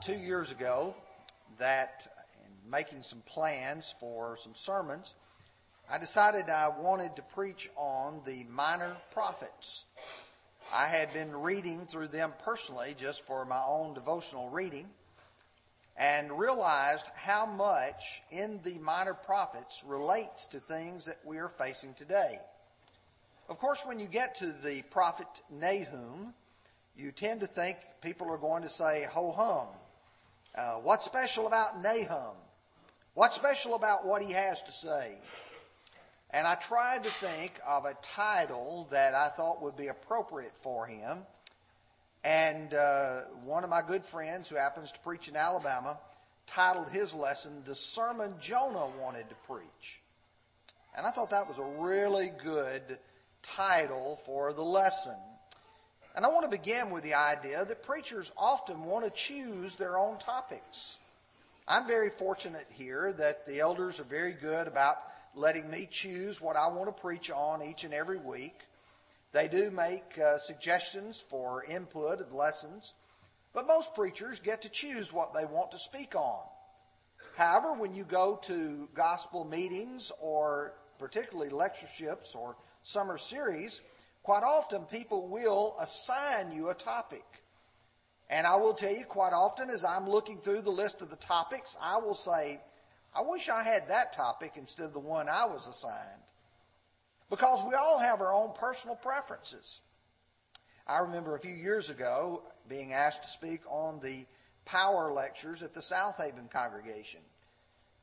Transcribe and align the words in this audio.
two 0.00 0.14
years 0.14 0.50
ago 0.50 0.94
that, 1.58 2.08
in 2.44 2.70
making 2.70 3.02
some 3.02 3.20
plans 3.26 3.94
for 4.00 4.38
some 4.38 4.54
sermons, 4.54 5.14
I 5.90 5.98
decided 5.98 6.48
I 6.48 6.68
wanted 6.68 7.16
to 7.16 7.22
preach 7.22 7.68
on 7.76 8.22
the 8.24 8.44
minor 8.44 8.96
prophets. 9.12 9.84
I 10.72 10.86
had 10.86 11.12
been 11.12 11.36
reading 11.36 11.84
through 11.86 12.08
them 12.08 12.32
personally 12.44 12.94
just 12.96 13.26
for 13.26 13.44
my 13.44 13.62
own 13.66 13.92
devotional 13.92 14.48
reading 14.48 14.88
and 15.96 16.38
realized 16.38 17.04
how 17.14 17.44
much 17.44 18.22
in 18.30 18.60
the 18.64 18.78
minor 18.78 19.14
prophets 19.14 19.82
relates 19.86 20.46
to 20.46 20.60
things 20.60 21.04
that 21.06 21.18
we 21.26 21.38
are 21.38 21.48
facing 21.48 21.92
today. 21.94 22.38
Of 23.50 23.58
course, 23.58 23.82
when 23.84 23.98
you 23.98 24.06
get 24.06 24.36
to 24.36 24.46
the 24.46 24.82
prophet 24.90 25.26
Nahum, 25.50 26.32
you 26.96 27.12
tend 27.12 27.40
to 27.40 27.46
think 27.46 27.76
people 28.00 28.30
are 28.30 28.38
going 28.38 28.62
to 28.62 28.68
say, 28.68 29.06
ho 29.10 29.32
hum. 29.32 29.68
Uh, 30.54 30.74
what's 30.74 31.04
special 31.04 31.46
about 31.46 31.82
Nahum? 31.82 32.34
What's 33.14 33.36
special 33.36 33.74
about 33.74 34.06
what 34.06 34.22
he 34.22 34.32
has 34.32 34.62
to 34.62 34.72
say? 34.72 35.14
And 36.30 36.46
I 36.46 36.54
tried 36.54 37.04
to 37.04 37.10
think 37.10 37.52
of 37.66 37.84
a 37.84 37.94
title 38.02 38.88
that 38.90 39.14
I 39.14 39.28
thought 39.28 39.62
would 39.62 39.76
be 39.76 39.88
appropriate 39.88 40.56
for 40.56 40.86
him. 40.86 41.18
And 42.22 42.74
uh, 42.74 43.22
one 43.44 43.64
of 43.64 43.70
my 43.70 43.82
good 43.82 44.04
friends 44.04 44.48
who 44.48 44.56
happens 44.56 44.92
to 44.92 45.00
preach 45.00 45.28
in 45.28 45.36
Alabama 45.36 45.98
titled 46.46 46.90
his 46.90 47.14
lesson, 47.14 47.62
The 47.64 47.74
Sermon 47.74 48.34
Jonah 48.40 48.88
Wanted 49.00 49.28
to 49.28 49.34
Preach. 49.46 50.02
And 50.96 51.06
I 51.06 51.10
thought 51.10 51.30
that 51.30 51.48
was 51.48 51.58
a 51.58 51.82
really 51.82 52.30
good 52.42 52.98
title 53.42 54.20
for 54.26 54.52
the 54.52 54.62
lesson. 54.62 55.16
And 56.14 56.24
I 56.24 56.28
want 56.28 56.50
to 56.50 56.56
begin 56.56 56.90
with 56.90 57.04
the 57.04 57.14
idea 57.14 57.64
that 57.64 57.82
preachers 57.82 58.32
often 58.36 58.84
want 58.84 59.04
to 59.04 59.10
choose 59.10 59.76
their 59.76 59.96
own 59.96 60.18
topics. 60.18 60.98
I'm 61.68 61.86
very 61.86 62.10
fortunate 62.10 62.66
here 62.70 63.12
that 63.12 63.46
the 63.46 63.60
elders 63.60 64.00
are 64.00 64.04
very 64.04 64.32
good 64.32 64.66
about 64.66 64.96
letting 65.36 65.70
me 65.70 65.86
choose 65.88 66.40
what 66.40 66.56
I 66.56 66.68
want 66.68 66.86
to 66.86 67.00
preach 67.00 67.30
on 67.30 67.62
each 67.62 67.84
and 67.84 67.94
every 67.94 68.18
week. 68.18 68.58
They 69.32 69.46
do 69.46 69.70
make 69.70 70.18
uh, 70.18 70.38
suggestions 70.38 71.20
for 71.20 71.62
input 71.64 72.20
of 72.20 72.32
lessons, 72.32 72.94
but 73.52 73.68
most 73.68 73.94
preachers 73.94 74.40
get 74.40 74.62
to 74.62 74.68
choose 74.68 75.12
what 75.12 75.32
they 75.32 75.44
want 75.44 75.70
to 75.70 75.78
speak 75.78 76.16
on. 76.16 76.42
However, 77.36 77.72
when 77.72 77.94
you 77.94 78.02
go 78.02 78.40
to 78.42 78.88
gospel 78.94 79.44
meetings 79.44 80.10
or 80.20 80.74
particularly 80.98 81.50
lectureships 81.50 82.34
or 82.34 82.56
summer 82.82 83.16
series, 83.16 83.80
quite 84.22 84.42
often 84.42 84.84
people 84.84 85.28
will 85.28 85.76
assign 85.80 86.52
you 86.52 86.68
a 86.70 86.74
topic. 86.74 87.24
And 88.28 88.46
I 88.46 88.56
will 88.56 88.74
tell 88.74 88.94
you 88.94 89.04
quite 89.04 89.32
often 89.32 89.70
as 89.70 89.84
I'm 89.84 90.08
looking 90.08 90.38
through 90.38 90.62
the 90.62 90.70
list 90.70 91.02
of 91.02 91.10
the 91.10 91.16
topics, 91.16 91.76
I 91.82 91.98
will 91.98 92.14
say, 92.14 92.60
I 93.14 93.22
wish 93.22 93.48
I 93.48 93.64
had 93.64 93.88
that 93.88 94.12
topic 94.12 94.52
instead 94.54 94.86
of 94.86 94.92
the 94.92 95.00
one 95.00 95.28
I 95.28 95.46
was 95.46 95.66
assigned. 95.66 96.22
Because 97.28 97.64
we 97.66 97.74
all 97.74 97.98
have 97.98 98.20
our 98.20 98.32
own 98.32 98.52
personal 98.54 98.96
preferences. 98.96 99.80
I 100.86 101.00
remember 101.00 101.34
a 101.34 101.40
few 101.40 101.54
years 101.54 101.90
ago 101.90 102.42
being 102.68 102.92
asked 102.92 103.22
to 103.24 103.28
speak 103.28 103.60
on 103.68 104.00
the 104.00 104.26
power 104.64 105.12
lectures 105.12 105.62
at 105.62 105.74
the 105.74 105.80
Southaven 105.80 106.50
congregation. 106.50 107.20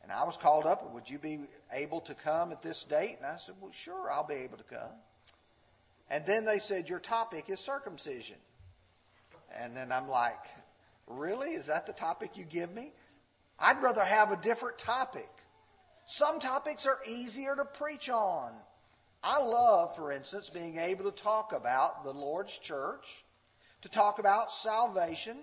And 0.04 0.12
I 0.12 0.24
was 0.24 0.38
called 0.38 0.66
up, 0.66 0.94
would 0.94 1.10
you 1.10 1.20
be 1.20 1.40
able 1.74 2.02
to 2.02 2.14
come 2.14 2.52
at 2.52 2.62
this 2.62 2.84
date? 2.84 3.18
And 3.18 3.26
I 3.26 3.38
said, 3.38 3.56
well, 3.60 3.72
sure, 3.72 4.10
I'll 4.10 4.28
be 4.28 4.36
able 4.36 4.58
to 4.58 4.64
come. 4.64 4.92
And 6.10 6.26
then 6.26 6.46
they 6.46 6.60
said, 6.60 6.90
your 6.90 7.00
topic 7.00 7.50
is 7.50 7.60
circumcision. 7.60 8.38
And 9.60 9.76
then 9.76 9.92
I'm 9.92 10.08
like, 10.08 10.40
really? 11.08 11.50
Is 11.50 11.68
that 11.68 11.86
the 11.86 11.94
topic 11.94 12.38
you 12.38 12.46
give 12.46 12.74
me? 12.74 12.94
I'd 13.60 13.82
rather 13.82 14.04
have 14.04 14.32
a 14.32 14.38
different 14.38 14.78
topic. 14.78 15.30
Some 16.06 16.40
topics 16.40 16.86
are 16.86 17.00
easier 17.08 17.56
to 17.56 17.66
preach 17.66 18.10
on. 18.10 18.54
I 19.24 19.42
love, 19.42 19.96
for 19.96 20.12
instance, 20.12 20.50
being 20.50 20.78
able 20.78 21.12
to 21.12 21.24
talk 21.24 21.52
about 21.52 22.04
the 22.04 22.14
Lord's 22.14 22.58
church, 22.58 23.26
to 23.82 23.90
talk 23.90 24.20
about 24.20 24.52
salvation, 24.52 25.38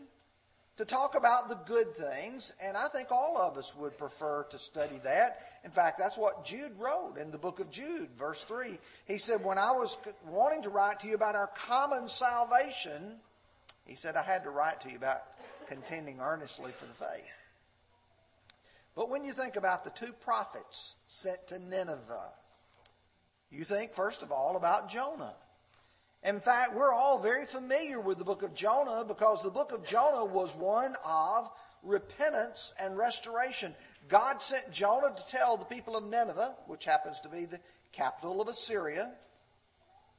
to 0.76 0.84
talk 0.84 1.14
about 1.14 1.48
the 1.48 1.54
good 1.54 1.94
things, 1.94 2.52
and 2.60 2.76
I 2.76 2.88
think 2.88 3.12
all 3.12 3.38
of 3.38 3.56
us 3.56 3.76
would 3.76 3.96
prefer 3.96 4.44
to 4.50 4.58
study 4.58 4.98
that. 5.04 5.38
In 5.64 5.70
fact, 5.70 5.98
that's 5.98 6.18
what 6.18 6.44
Jude 6.44 6.72
wrote 6.78 7.16
in 7.16 7.30
the 7.30 7.38
book 7.38 7.60
of 7.60 7.70
Jude, 7.70 8.08
verse 8.18 8.42
3. 8.42 8.78
He 9.06 9.18
said, 9.18 9.44
When 9.44 9.58
I 9.58 9.70
was 9.70 9.96
wanting 10.26 10.62
to 10.62 10.70
write 10.70 11.00
to 11.00 11.06
you 11.06 11.14
about 11.14 11.36
our 11.36 11.50
common 11.54 12.08
salvation, 12.08 13.20
he 13.84 13.94
said, 13.94 14.16
I 14.16 14.22
had 14.22 14.42
to 14.44 14.50
write 14.50 14.80
to 14.80 14.90
you 14.90 14.96
about 14.96 15.22
contending 15.68 16.18
earnestly 16.20 16.72
for 16.72 16.86
the 16.86 16.94
faith. 16.94 17.24
But 18.96 19.10
when 19.10 19.24
you 19.24 19.32
think 19.32 19.56
about 19.56 19.84
the 19.84 19.90
two 19.90 20.12
prophets 20.12 20.96
sent 21.06 21.46
to 21.48 21.58
Nineveh, 21.58 22.32
you 23.50 23.64
think, 23.64 23.92
first 23.94 24.22
of 24.22 24.32
all, 24.32 24.56
about 24.56 24.88
Jonah. 24.88 25.36
In 26.24 26.40
fact, 26.40 26.74
we're 26.74 26.92
all 26.92 27.18
very 27.18 27.44
familiar 27.44 28.00
with 28.00 28.16
the 28.16 28.24
book 28.24 28.42
of 28.42 28.54
Jonah 28.54 29.04
because 29.06 29.42
the 29.42 29.50
book 29.50 29.72
of 29.72 29.84
Jonah 29.84 30.24
was 30.24 30.54
one 30.56 30.94
of 31.04 31.50
repentance 31.82 32.72
and 32.80 32.96
restoration. 32.96 33.74
God 34.08 34.40
sent 34.40 34.70
Jonah 34.72 35.14
to 35.14 35.28
tell 35.28 35.58
the 35.58 35.66
people 35.66 35.96
of 35.96 36.04
Nineveh, 36.04 36.54
which 36.66 36.86
happens 36.86 37.20
to 37.20 37.28
be 37.28 37.44
the 37.44 37.60
capital 37.92 38.40
of 38.40 38.48
Assyria, 38.48 39.12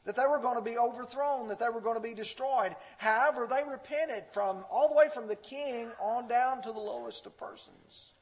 that 0.06 0.16
they 0.16 0.28
were 0.30 0.38
going 0.38 0.58
to 0.58 0.64
be 0.64 0.78
overthrown, 0.78 1.48
that 1.48 1.58
they 1.58 1.70
were 1.70 1.82
going 1.82 1.98
to 1.98 2.02
be 2.02 2.14
destroyed. 2.14 2.76
However, 3.00 3.48
they 3.50 3.64
repented 3.68 4.26
from 4.32 4.64
all 4.70 4.90
the 4.90 4.96
way 4.96 5.10
from 5.12 5.28
the 5.28 5.36
king 5.36 5.90
on 6.00 6.28
down 6.28 6.62
to 6.62 6.72
the 6.72 6.80
lowest 6.80 7.26
of 7.26 7.36
persons. 7.36 8.14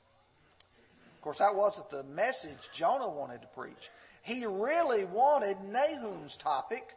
Of 1.17 1.21
course, 1.21 1.39
that 1.39 1.55
wasn't 1.55 1.89
the 1.89 2.03
message 2.05 2.69
Jonah 2.73 3.09
wanted 3.09 3.41
to 3.41 3.47
preach. 3.47 3.89
He 4.21 4.45
really 4.45 5.03
wanted 5.03 5.57
Nahum's 5.65 6.37
topic, 6.37 6.95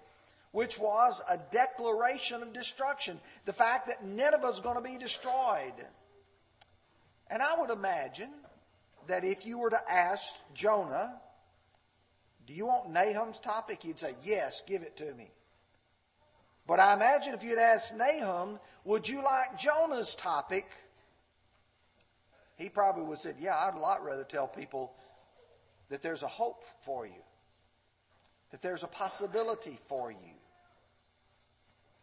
which 0.56 0.78
was 0.78 1.20
a 1.28 1.36
declaration 1.50 2.42
of 2.42 2.54
destruction. 2.54 3.20
The 3.44 3.52
fact 3.52 3.88
that 3.88 4.02
Nineveh 4.02 4.48
is 4.48 4.60
going 4.60 4.76
to 4.76 4.80
be 4.80 4.96
destroyed. 4.96 5.74
And 7.28 7.42
I 7.42 7.60
would 7.60 7.68
imagine 7.68 8.30
that 9.06 9.22
if 9.22 9.44
you 9.44 9.58
were 9.58 9.68
to 9.68 9.92
ask 9.92 10.34
Jonah, 10.54 11.20
do 12.46 12.54
you 12.54 12.64
want 12.64 12.90
Nahum's 12.90 13.38
topic? 13.38 13.82
He'd 13.82 14.00
say, 14.00 14.14
yes, 14.24 14.62
give 14.66 14.80
it 14.80 14.96
to 14.96 15.12
me. 15.12 15.30
But 16.66 16.80
I 16.80 16.94
imagine 16.94 17.34
if 17.34 17.44
you'd 17.44 17.58
asked 17.58 17.94
Nahum, 17.94 18.58
would 18.84 19.06
you 19.06 19.22
like 19.22 19.58
Jonah's 19.58 20.14
topic? 20.14 20.66
he 22.56 22.70
probably 22.70 23.02
would 23.02 23.16
have 23.16 23.20
said, 23.20 23.36
Yeah, 23.38 23.54
I'd 23.54 23.74
a 23.74 23.78
lot 23.78 24.02
rather 24.02 24.24
tell 24.24 24.48
people 24.48 24.94
that 25.90 26.00
there's 26.00 26.22
a 26.22 26.28
hope 26.28 26.64
for 26.86 27.06
you, 27.06 27.22
that 28.52 28.62
there's 28.62 28.84
a 28.84 28.88
possibility 28.88 29.78
for 29.86 30.10
you. 30.10 30.35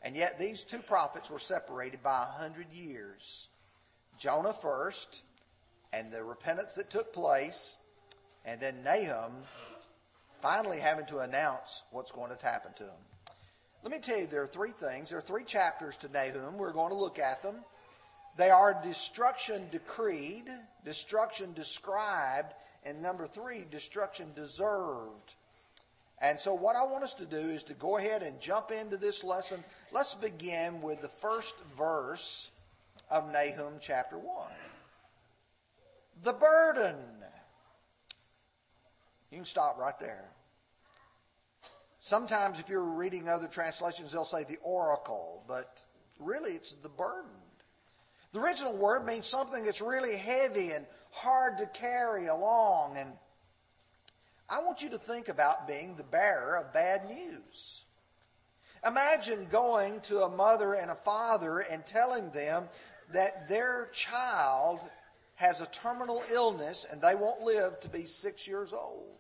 And 0.04 0.16
yet 0.16 0.40
these 0.40 0.64
two 0.64 0.80
prophets 0.80 1.32
were 1.32 1.40
separated 1.40 2.04
by 2.04 2.24
a 2.24 2.26
hundred 2.26 2.72
years. 2.74 3.48
Jonah 4.18 4.54
first, 4.54 5.22
and 5.94 6.12
the 6.12 6.24
repentance 6.24 6.76
that 6.76 6.90
took 6.90 7.14
place, 7.14 7.78
and 8.46 8.60
then 8.60 8.84
Nahum 8.84 9.32
finally 10.42 10.80
having 10.80 11.06
to 11.06 11.20
announce 11.20 11.84
what's 11.92 12.12
going 12.12 12.36
to 12.36 12.46
happen 12.46 12.74
to 12.74 12.84
him. 12.84 13.02
Let 13.84 13.92
me 13.92 14.00
tell 14.00 14.20
you, 14.20 14.28
there 14.28 14.44
are 14.44 14.48
three 14.48 14.72
things. 14.72 15.10
There 15.10 15.20
are 15.20 15.22
three 15.22 15.44
chapters 15.44 15.98
to 15.98 16.10
Nahum. 16.10 16.58
We're 16.58 16.74
going 16.74 16.90
to 16.90 16.98
look 16.98 17.20
at 17.20 17.42
them. 17.42 17.56
They 18.36 18.50
are 18.50 18.80
destruction 18.82 19.68
decreed, 19.72 20.46
destruction 20.84 21.54
described, 21.54 22.54
and 22.84 23.02
number 23.02 23.28
three, 23.28 23.66
destruction 23.70 24.34
deserved. 24.36 25.36
And 26.24 26.40
so, 26.40 26.54
what 26.54 26.78
I 26.78 26.86
want 26.86 27.04
us 27.04 27.14
to 27.16 27.26
do 27.26 27.36
is 27.36 27.64
to 27.64 27.74
go 27.74 27.98
ahead 27.98 28.24
and 28.24 28.40
jump 28.40 28.72
into 28.72 28.96
this 28.96 29.26
lesson. 29.26 29.62
Let's 29.92 30.14
begin 30.14 30.82
with 30.82 31.02
the 31.02 31.10
first 31.10 31.54
verse 31.76 32.50
of 33.12 33.30
Nahum 33.30 33.74
chapter 33.82 34.18
1. 34.18 34.48
The 36.24 36.32
burden. 36.32 36.96
You 39.32 39.40
can 39.40 39.46
stop 39.46 39.78
right 39.78 40.00
there. 40.00 40.30
Sometimes, 42.00 42.58
if 42.58 42.70
you're 42.70 42.82
reading 42.82 43.28
other 43.28 43.48
translations, 43.48 44.14
they'll 44.14 44.24
say 44.24 44.46
the 44.46 44.60
oracle, 44.64 45.44
but 45.46 45.84
really 46.20 46.52
it's 46.52 46.72
the 46.76 46.90
burden. 46.90 47.32
The 48.32 48.40
original 48.40 48.74
word 48.74 49.06
means 49.06 49.26
something 49.26 49.66
that's 49.66 49.82
really 49.82 50.16
heavy 50.16 50.72
and 50.72 50.86
hard 51.12 51.58
to 51.58 51.66
carry 51.66 52.28
along. 52.28 52.96
And 52.98 53.12
I 54.50 54.62
want 54.64 54.82
you 54.82 54.90
to 54.90 54.98
think 54.98 55.30
about 55.30 55.68
being 55.68 55.96
the 55.96 56.04
bearer 56.04 56.58
of 56.58 56.74
bad 56.74 57.08
news. 57.08 57.86
Imagine 58.86 59.48
going 59.50 60.02
to 60.02 60.24
a 60.24 60.30
mother 60.30 60.74
and 60.74 60.92
a 60.92 60.96
father 60.96 61.60
and 61.60 61.86
telling 61.86 62.30
them 62.32 62.68
that 63.14 63.48
their 63.48 63.90
child 63.94 64.80
has 65.36 65.62
a 65.62 65.66
terminal 65.68 66.22
illness 66.32 66.86
and 66.90 67.02
they 67.02 67.16
won't 67.16 67.42
live 67.42 67.80
to 67.80 67.90
be 67.90 68.04
six 68.04 68.48
years 68.48 68.74
old. 68.74 69.18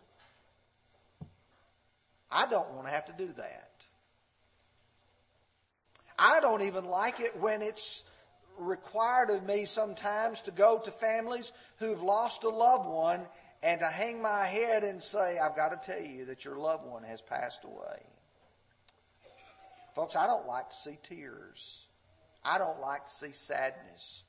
I 2.31 2.47
don't 2.47 2.71
want 2.73 2.87
to 2.87 2.93
have 2.93 3.05
to 3.05 3.13
do 3.13 3.31
that. 3.37 3.69
I 6.17 6.39
don't 6.39 6.63
even 6.63 6.85
like 6.85 7.19
it 7.19 7.39
when 7.39 7.61
it's 7.61 8.03
required 8.57 9.29
of 9.29 9.43
me 9.43 9.65
sometimes 9.65 10.41
to 10.41 10.51
go 10.51 10.79
to 10.79 10.91
families 10.91 11.51
who've 11.77 12.01
lost 12.01 12.43
a 12.43 12.49
loved 12.49 12.87
one 12.87 13.21
and 13.63 13.80
to 13.80 13.88
hang 13.88 14.21
my 14.21 14.45
head 14.45 14.83
and 14.83 15.01
say, 15.01 15.39
I've 15.39 15.56
got 15.56 15.69
to 15.69 15.92
tell 15.92 16.04
you 16.04 16.25
that 16.25 16.44
your 16.44 16.57
loved 16.57 16.86
one 16.86 17.04
has 17.04 17.21
passed 17.21 17.63
away. 17.63 18.04
Folks, 19.95 20.18
I 20.18 20.27
don't 20.27 20.45
like 20.45 20.69
to 20.69 20.75
see 20.75 20.98
tears. 21.01 21.88
I 22.44 22.57
don't 22.57 22.81
like 22.81 23.06
to 23.06 23.12
see 23.12 23.31
sadness. 23.31 24.25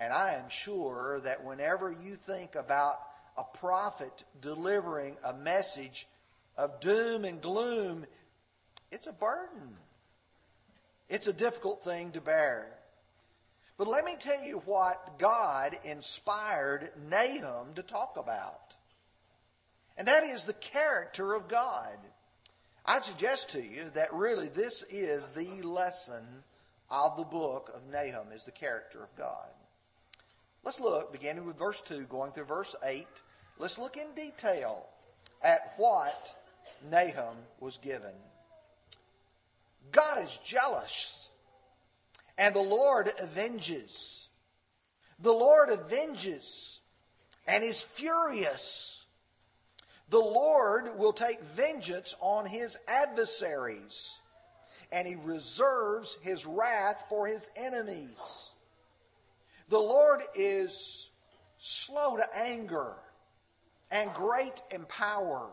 And 0.00 0.14
I 0.14 0.32
am 0.34 0.48
sure 0.48 1.20
that 1.24 1.44
whenever 1.44 1.92
you 1.92 2.16
think 2.16 2.54
about 2.54 2.94
a 3.36 3.44
prophet 3.58 4.24
delivering 4.40 5.16
a 5.22 5.34
message 5.34 6.08
of 6.56 6.80
doom 6.80 7.26
and 7.26 7.42
gloom, 7.42 8.06
it's 8.90 9.08
a 9.08 9.12
burden. 9.12 9.76
It's 11.10 11.26
a 11.26 11.34
difficult 11.34 11.82
thing 11.82 12.12
to 12.12 12.22
bear. 12.22 12.79
But 13.80 13.88
let 13.88 14.04
me 14.04 14.14
tell 14.20 14.44
you 14.44 14.60
what 14.66 15.18
God 15.18 15.74
inspired 15.86 16.90
Nahum 17.08 17.72
to 17.76 17.82
talk 17.82 18.18
about. 18.18 18.76
And 19.96 20.06
that 20.06 20.22
is 20.22 20.44
the 20.44 20.52
character 20.52 21.32
of 21.32 21.48
God. 21.48 21.96
I'd 22.84 23.06
suggest 23.06 23.52
to 23.52 23.62
you 23.62 23.90
that 23.94 24.12
really 24.12 24.48
this 24.48 24.84
is 24.90 25.30
the 25.30 25.62
lesson 25.62 26.26
of 26.90 27.16
the 27.16 27.24
book 27.24 27.72
of 27.74 27.90
Nahum 27.90 28.32
is 28.34 28.44
the 28.44 28.50
character 28.50 29.02
of 29.02 29.16
God. 29.16 29.48
Let's 30.62 30.78
look, 30.78 31.10
beginning 31.10 31.46
with 31.46 31.56
verse 31.56 31.80
2, 31.80 32.02
going 32.02 32.32
through 32.32 32.44
verse 32.44 32.76
8. 32.84 33.06
Let's 33.58 33.78
look 33.78 33.96
in 33.96 34.12
detail 34.14 34.84
at 35.42 35.72
what 35.78 36.34
Nahum 36.90 37.36
was 37.60 37.78
given. 37.78 38.12
God 39.90 40.18
is 40.18 40.38
jealous, 40.44 41.19
and 42.40 42.54
the 42.54 42.62
Lord 42.62 43.12
avenges. 43.20 44.28
The 45.18 45.30
Lord 45.30 45.68
avenges 45.68 46.80
and 47.46 47.62
is 47.62 47.82
furious. 47.82 49.04
The 50.08 50.18
Lord 50.18 50.98
will 50.98 51.12
take 51.12 51.42
vengeance 51.42 52.14
on 52.18 52.46
his 52.46 52.78
adversaries, 52.88 54.18
and 54.90 55.06
he 55.06 55.16
reserves 55.16 56.16
his 56.22 56.46
wrath 56.46 57.04
for 57.10 57.26
his 57.26 57.50
enemies. 57.56 58.50
The 59.68 59.78
Lord 59.78 60.22
is 60.34 61.10
slow 61.58 62.16
to 62.16 62.24
anger 62.34 62.94
and 63.90 64.14
great 64.14 64.62
in 64.70 64.86
power, 64.86 65.50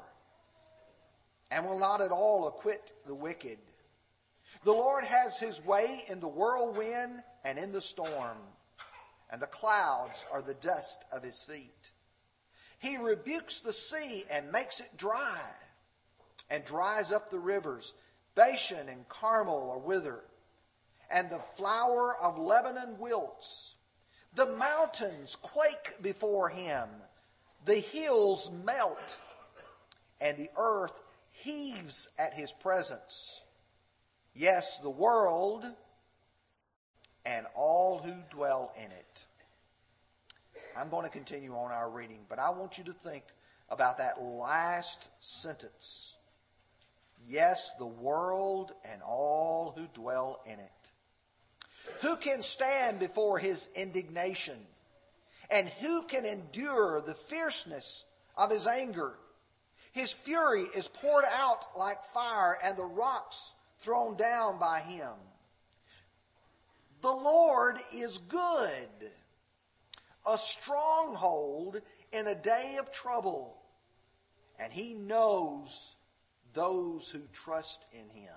and 1.51 1.65
will 1.65 1.79
not 1.79 1.99
at 1.99 2.11
all 2.11 2.47
acquit 2.47 2.93
the 3.05 3.13
wicked. 3.13 3.59
The 4.63 4.71
Lord 4.71 5.03
has 5.03 5.39
his 5.39 5.63
way 5.63 6.03
in 6.07 6.19
the 6.19 6.27
whirlwind 6.27 7.23
and 7.43 7.57
in 7.57 7.71
the 7.71 7.81
storm, 7.81 8.37
and 9.29 9.41
the 9.41 9.47
clouds 9.47 10.25
are 10.31 10.41
the 10.41 10.55
dust 10.55 11.05
of 11.11 11.23
his 11.23 11.43
feet. 11.43 11.91
He 12.79 12.97
rebukes 12.97 13.61
the 13.61 13.73
sea 13.73 14.25
and 14.29 14.51
makes 14.51 14.79
it 14.79 14.97
dry, 14.97 15.39
and 16.49 16.63
dries 16.63 17.11
up 17.11 17.29
the 17.29 17.39
rivers. 17.39 17.93
Bashan 18.35 18.89
and 18.89 19.07
Carmel 19.09 19.71
are 19.71 19.79
withered, 19.79 20.25
and 21.09 21.29
the 21.29 21.39
flower 21.39 22.15
of 22.17 22.37
Lebanon 22.37 22.99
wilts. 22.99 23.75
The 24.35 24.45
mountains 24.45 25.35
quake 25.41 26.01
before 26.01 26.49
him, 26.49 26.89
the 27.65 27.79
hills 27.79 28.51
melt, 28.63 29.17
and 30.21 30.37
the 30.37 30.49
earth 30.55 30.99
heaves 31.31 32.09
at 32.19 32.33
his 32.33 32.51
presence. 32.51 33.41
Yes, 34.37 34.77
the 34.77 34.89
world 34.89 35.65
and 37.25 37.47
all 37.55 37.97
who 37.97 38.13
dwell 38.29 38.71
in 38.77 38.91
it. 38.91 39.25
I'm 40.77 40.89
going 40.89 41.05
to 41.05 41.11
continue 41.11 41.55
on 41.55 41.71
our 41.71 41.89
reading, 41.89 42.19
but 42.29 42.37
I 42.37 42.51
want 42.51 42.77
you 42.77 42.83
to 42.83 42.93
think 42.93 43.23
about 43.69 43.97
that 43.97 44.21
last 44.21 45.09
sentence. 45.19 46.13
Yes, 47.25 47.71
the 47.79 47.87
world 47.87 48.73
and 48.85 49.01
all 49.01 49.73
who 49.75 49.87
dwell 49.99 50.39
in 50.45 50.59
it. 50.59 50.91
Who 52.01 52.15
can 52.15 52.43
stand 52.43 52.99
before 52.99 53.39
his 53.39 53.67
indignation? 53.75 54.59
And 55.49 55.67
who 55.67 56.03
can 56.03 56.25
endure 56.25 57.01
the 57.01 57.15
fierceness 57.15 58.05
of 58.37 58.51
his 58.51 58.67
anger? 58.67 59.13
His 59.93 60.13
fury 60.13 60.65
is 60.75 60.87
poured 60.87 61.25
out 61.35 61.65
like 61.75 62.03
fire, 62.03 62.59
and 62.63 62.77
the 62.77 62.85
rocks 62.85 63.55
thrown 63.79 64.15
down 64.17 64.59
by 64.59 64.79
him. 64.81 65.13
The 67.01 67.11
Lord 67.11 67.77
is 67.93 68.17
good, 68.17 69.11
a 70.25 70.37
stronghold 70.37 71.81
in 72.11 72.27
a 72.27 72.35
day 72.35 72.77
of 72.79 72.91
trouble, 72.91 73.57
and 74.59 74.73
he 74.73 74.93
knows 74.93 75.95
those 76.53 77.09
who 77.09 77.21
trust 77.33 77.85
in 77.93 78.09
him. 78.09 78.33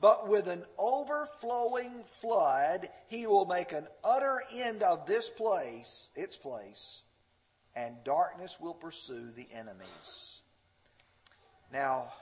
But 0.00 0.28
with 0.28 0.48
an 0.48 0.64
overflowing 0.78 2.04
flood, 2.04 2.90
he 3.06 3.26
will 3.26 3.46
make 3.46 3.72
an 3.72 3.86
utter 4.04 4.42
end 4.52 4.82
of 4.82 5.06
this 5.06 5.30
place, 5.30 6.10
its 6.14 6.36
place, 6.36 7.02
and 7.74 8.04
darkness 8.04 8.58
will 8.60 8.74
pursue 8.74 9.30
the 9.30 9.48
enemies. 9.52 10.42
Now, 11.72 12.12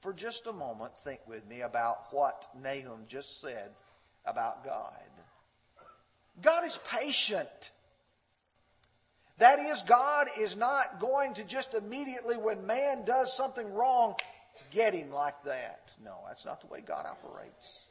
for 0.00 0.12
just 0.12 0.46
a 0.46 0.52
moment, 0.52 0.96
think 0.98 1.20
with 1.26 1.46
me 1.48 1.62
about 1.62 2.12
what 2.12 2.46
Nahum 2.62 3.04
just 3.08 3.40
said 3.40 3.70
about 4.24 4.64
God. 4.64 4.92
God 6.40 6.64
is 6.64 6.78
patient. 6.88 7.70
That 9.38 9.58
is, 9.58 9.82
God 9.82 10.28
is 10.38 10.56
not 10.56 11.00
going 11.00 11.34
to 11.34 11.44
just 11.44 11.74
immediately, 11.74 12.36
when 12.36 12.66
man 12.66 13.04
does 13.04 13.36
something 13.36 13.72
wrong, 13.72 14.14
get 14.70 14.94
him 14.94 15.12
like 15.12 15.42
that. 15.44 15.92
No, 16.04 16.18
that's 16.26 16.44
not 16.44 16.60
the 16.60 16.66
way 16.66 16.80
God 16.80 17.06
operates. 17.06 17.84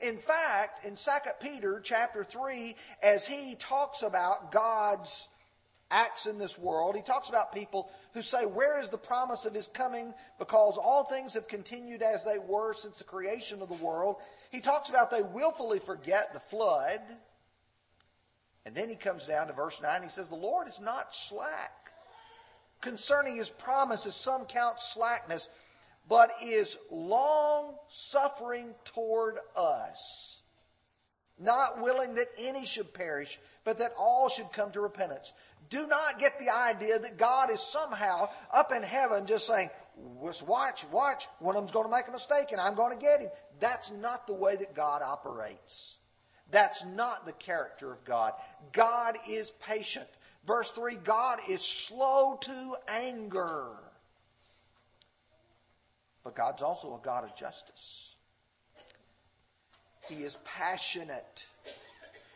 In 0.00 0.18
fact, 0.18 0.84
in 0.84 0.96
2 0.96 1.10
Peter 1.40 1.80
chapter 1.82 2.24
3, 2.24 2.74
as 3.02 3.26
he 3.26 3.54
talks 3.54 4.02
about 4.02 4.50
God's 4.50 5.28
acts 5.92 6.26
in 6.26 6.38
this 6.38 6.58
world, 6.58 6.96
he 6.96 7.02
talks 7.02 7.28
about 7.28 7.52
people 7.52 7.90
who 8.14 8.22
say, 8.22 8.46
Where 8.46 8.80
is 8.80 8.88
the 8.88 8.98
promise 8.98 9.44
of 9.44 9.54
his 9.54 9.68
coming? 9.68 10.14
Because 10.38 10.78
all 10.82 11.04
things 11.04 11.34
have 11.34 11.46
continued 11.46 12.02
as 12.02 12.24
they 12.24 12.38
were 12.38 12.74
since 12.74 12.98
the 12.98 13.04
creation 13.04 13.62
of 13.62 13.68
the 13.68 13.84
world. 13.84 14.16
He 14.50 14.60
talks 14.60 14.90
about 14.90 15.10
they 15.10 15.22
willfully 15.22 15.78
forget 15.78 16.32
the 16.32 16.40
flood. 16.40 17.00
And 18.64 18.74
then 18.74 18.88
he 18.88 18.96
comes 18.96 19.26
down 19.26 19.48
to 19.48 19.52
verse 19.52 19.80
9. 19.82 20.02
He 20.02 20.08
says, 20.08 20.28
The 20.28 20.34
Lord 20.34 20.68
is 20.68 20.80
not 20.80 21.14
slack 21.14 21.82
concerning 22.82 23.36
his 23.36 23.48
promise, 23.48 24.04
as 24.04 24.14
some 24.14 24.44
count 24.44 24.78
slackness, 24.78 25.48
but 26.08 26.30
is 26.44 26.76
long 26.90 27.76
suffering 27.88 28.74
toward 28.84 29.38
us, 29.56 30.42
not 31.38 31.80
willing 31.80 32.14
that 32.16 32.26
any 32.38 32.66
should 32.66 32.92
perish, 32.92 33.38
but 33.64 33.78
that 33.78 33.94
all 33.96 34.28
should 34.28 34.52
come 34.52 34.70
to 34.72 34.80
repentance. 34.80 35.32
Do 35.72 35.86
not 35.86 36.18
get 36.18 36.38
the 36.38 36.50
idea 36.50 36.98
that 36.98 37.16
God 37.16 37.50
is 37.50 37.62
somehow 37.62 38.28
up 38.52 38.72
in 38.72 38.82
heaven 38.82 39.24
just 39.24 39.46
saying, 39.46 39.70
watch, 39.96 40.84
watch, 40.90 41.28
one 41.38 41.56
of 41.56 41.62
them's 41.62 41.72
going 41.72 41.86
to 41.86 41.90
make 41.90 42.06
a 42.08 42.10
mistake 42.10 42.52
and 42.52 42.60
I'm 42.60 42.74
going 42.74 42.92
to 42.92 42.98
get 42.98 43.22
him. 43.22 43.30
That's 43.58 43.90
not 43.90 44.26
the 44.26 44.34
way 44.34 44.54
that 44.54 44.74
God 44.74 45.00
operates. 45.00 45.96
That's 46.50 46.84
not 46.84 47.24
the 47.24 47.32
character 47.32 47.90
of 47.90 48.04
God. 48.04 48.34
God 48.74 49.16
is 49.26 49.50
patient. 49.66 50.06
Verse 50.46 50.70
3 50.72 50.96
God 50.96 51.38
is 51.48 51.62
slow 51.62 52.36
to 52.42 52.76
anger. 52.88 53.68
But 56.22 56.36
God's 56.36 56.60
also 56.60 57.00
a 57.00 57.02
God 57.02 57.24
of 57.24 57.34
justice. 57.34 58.14
He 60.06 60.16
is 60.16 60.36
passionate. 60.44 61.46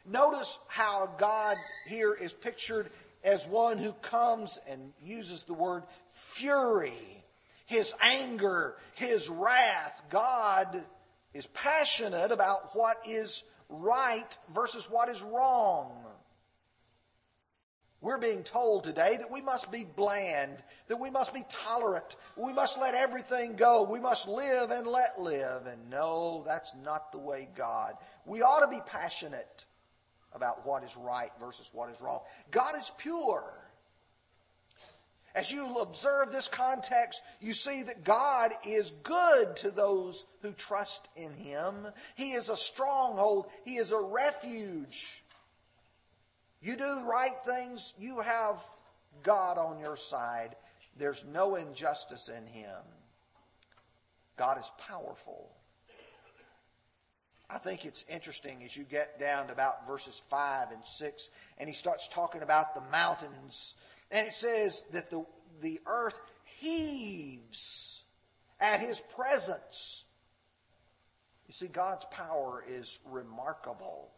Notice 0.07 0.59
how 0.69 1.15
God 1.19 1.57
here 1.87 2.15
is 2.15 2.33
pictured 2.33 2.91
as 3.27 3.47
one 3.47 3.77
who 3.77 3.93
comes 3.93 4.59
and 4.71 4.93
uses 5.03 5.43
the 5.45 5.53
word 5.53 5.83
fury, 6.09 6.95
his 7.67 7.93
anger, 8.01 8.77
his 8.95 9.29
wrath. 9.29 10.01
God 10.09 10.85
is 11.35 11.47
passionate 11.49 12.31
about 12.31 12.71
what 12.75 12.97
is 13.05 13.43
right 13.69 14.39
versus 14.55 14.89
what 14.89 15.11
is 15.11 15.21
wrong. 15.23 15.91
We're 18.01 18.19
being 18.19 18.45
told 18.45 18.85
today 18.85 19.17
that 19.17 19.33
we 19.33 19.41
must 19.41 19.73
be 19.73 19.83
bland, 19.83 20.63
that 20.87 21.01
we 21.01 21.11
must 21.11 21.35
be 21.35 21.45
tolerant, 21.49 22.15
we 22.37 22.53
must 22.53 22.79
let 22.79 22.95
everything 22.95 23.57
go, 23.57 23.83
we 23.83 23.99
must 23.99 24.29
live 24.29 24.71
and 24.71 24.87
let 24.87 25.21
live. 25.21 25.67
And 25.67 25.91
no, 25.91 26.45
that's 26.47 26.73
not 26.85 27.11
the 27.11 27.19
way 27.19 27.49
God. 27.57 27.95
We 28.25 28.43
ought 28.43 28.61
to 28.61 28.69
be 28.69 28.83
passionate 28.87 29.65
about 30.37 30.65
what 30.65 30.85
is 30.85 30.97
right 30.97 31.31
versus 31.41 31.69
what 31.73 31.91
is 31.91 32.01
wrong. 32.01 32.21
God 32.51 32.77
is 32.79 32.93
pure. 32.99 33.53
As 35.35 35.51
you 35.51 35.79
observe 35.81 36.33
this 36.33 36.49
context, 36.49 37.21
you 37.41 37.53
see 37.53 37.83
that 37.83 38.05
God 38.05 38.53
is 38.65 38.93
good 39.03 39.57
to 39.57 39.71
those 39.71 40.27
who 40.41 40.53
trust 40.53 41.09
in 41.17 41.35
Him. 41.35 41.89
He 42.15 42.33
is 42.33 42.49
a 42.49 42.57
stronghold. 42.57 43.49
He 43.65 43.77
is 43.77 43.93
a 43.93 44.01
refuge. 44.01 45.23
You 46.63 46.77
do 46.77 47.03
right 47.05 47.37
things, 47.45 47.93
you 47.99 48.21
have 48.21 48.65
God 49.23 49.59
on 49.59 49.79
your 49.79 49.97
side. 49.97 50.57
There's 50.99 51.25
no 51.31 51.57
injustice 51.57 52.29
in 52.29 52.47
Him. 52.47 52.81
God 54.37 54.59
is 54.59 54.71
powerful. 54.79 55.51
I 57.49 57.59
think 57.59 57.85
it's 57.85 58.05
interesting 58.09 58.63
as 58.65 58.77
you 58.77 58.85
get 58.85 59.19
down 59.19 59.47
to 59.47 59.53
about 59.53 59.87
verses 59.87 60.21
5 60.29 60.73
and 60.73 60.85
6, 60.85 61.31
and 61.59 61.69
he 61.69 61.75
starts 61.75 62.09
talking 62.09 62.43
about 62.43 62.75
the 62.75 62.83
mountains 62.91 63.75
and 64.11 64.27
it 64.27 64.35
says 64.35 64.85
that 64.93 65.11
the, 65.11 65.25
the 65.61 65.81
earth 65.87 66.19
heaves 66.45 68.05
at 68.61 68.81
his 68.81 69.01
presence. 69.01 70.05
You 71.49 71.55
see, 71.55 71.69
God's 71.69 72.05
power 72.07 72.65
is 72.67 72.99
remarkable. 73.07 74.11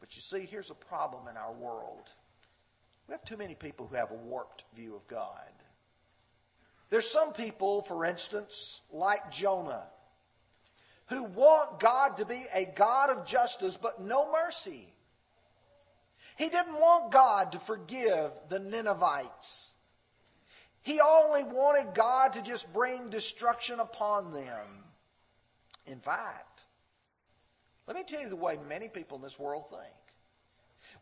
But 0.00 0.14
you 0.16 0.22
see, 0.22 0.40
here's 0.40 0.70
a 0.70 0.74
problem 0.74 1.28
in 1.28 1.36
our 1.36 1.52
world. 1.52 2.10
We 3.08 3.12
have 3.12 3.24
too 3.24 3.36
many 3.36 3.54
people 3.54 3.86
who 3.86 3.96
have 3.96 4.10
a 4.10 4.14
warped 4.14 4.64
view 4.74 4.94
of 4.94 5.06
God. 5.08 5.50
There's 6.90 7.08
some 7.08 7.32
people, 7.32 7.82
for 7.82 8.04
instance, 8.04 8.82
like 8.92 9.30
Jonah, 9.30 9.88
who 11.06 11.24
want 11.24 11.80
God 11.80 12.16
to 12.18 12.24
be 12.24 12.42
a 12.54 12.64
God 12.64 13.10
of 13.10 13.26
justice 13.26 13.76
but 13.76 14.00
no 14.00 14.30
mercy. 14.32 14.88
He 16.36 16.48
didn't 16.48 16.74
want 16.74 17.12
God 17.12 17.52
to 17.52 17.58
forgive 17.58 18.32
the 18.48 18.58
Ninevites. 18.58 19.72
He 20.82 21.00
only 21.00 21.44
wanted 21.44 21.94
God 21.94 22.34
to 22.34 22.42
just 22.42 22.72
bring 22.72 23.08
destruction 23.08 23.80
upon 23.80 24.32
them. 24.32 24.84
In 25.86 26.00
fact, 26.00 26.60
let 27.86 27.96
me 27.96 28.02
tell 28.02 28.20
you 28.20 28.28
the 28.28 28.36
way 28.36 28.58
many 28.68 28.88
people 28.88 29.16
in 29.16 29.22
this 29.22 29.38
world 29.38 29.68
think. 29.70 29.94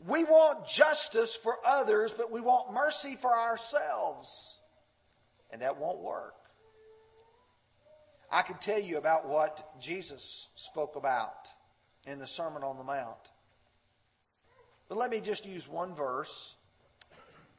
We 0.07 0.25
want 0.25 0.67
justice 0.67 1.37
for 1.37 1.57
others, 1.65 2.13
but 2.13 2.31
we 2.31 2.41
want 2.41 2.73
mercy 2.73 3.17
for 3.17 3.33
ourselves. 3.33 4.59
And 5.51 5.63
that 5.63 5.79
won't 5.79 6.01
work. 6.01 6.35
I 8.33 8.41
can 8.41 8.57
tell 8.57 8.81
you 8.81 8.97
about 8.97 9.29
what 9.29 9.79
Jesus 9.79 10.49
spoke 10.57 10.97
about 10.97 11.49
in 12.07 12.19
the 12.19 12.27
Sermon 12.27 12.63
on 12.63 12.79
the 12.79 12.83
Mount. 12.83 13.31
But 14.89 14.97
let 14.97 15.11
me 15.11 15.21
just 15.21 15.45
use 15.45 15.69
one 15.69 15.95
verse 15.95 16.57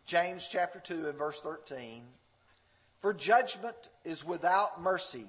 James 0.05 0.49
chapter 0.51 0.79
2 0.79 1.07
and 1.09 1.17
verse 1.17 1.39
13. 1.41 2.01
For 2.99 3.13
judgment 3.13 3.89
is 4.03 4.25
without 4.25 4.81
mercy 4.81 5.25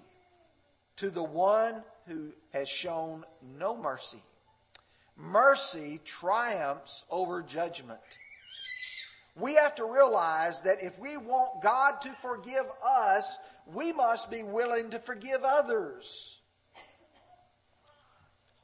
to 0.96 1.10
the 1.10 1.22
one 1.22 1.82
who 2.06 2.32
has 2.52 2.68
shown 2.68 3.24
no 3.58 3.76
mercy. 3.76 4.22
Mercy 5.16 6.00
triumphs 6.04 7.04
over 7.10 7.42
judgment. 7.42 8.00
We 9.36 9.54
have 9.54 9.74
to 9.76 9.84
realize 9.84 10.60
that 10.60 10.78
if 10.80 10.98
we 10.98 11.16
want 11.16 11.62
God 11.62 12.00
to 12.02 12.12
forgive 12.12 12.66
us, 12.84 13.38
we 13.72 13.92
must 13.92 14.30
be 14.30 14.42
willing 14.42 14.90
to 14.90 14.98
forgive 15.00 15.42
others. 15.42 16.38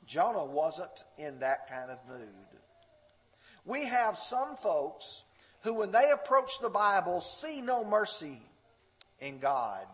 Jonah 0.07 0.45
wasn't 0.45 1.05
in 1.19 1.41
that 1.41 1.69
kind 1.69 1.91
of 1.91 1.99
mood. 2.09 2.29
We 3.65 3.85
have 3.87 4.19
some 4.19 4.57
folks 4.57 5.25
who, 5.63 5.75
when 5.75 5.93
they 5.93 6.11
approach 6.11 6.61
the 6.61 6.71
Bible, 6.71 7.21
see 7.21 7.61
no 7.61 7.85
mercy 7.85 8.41
in 9.21 9.39
God. 9.39 9.87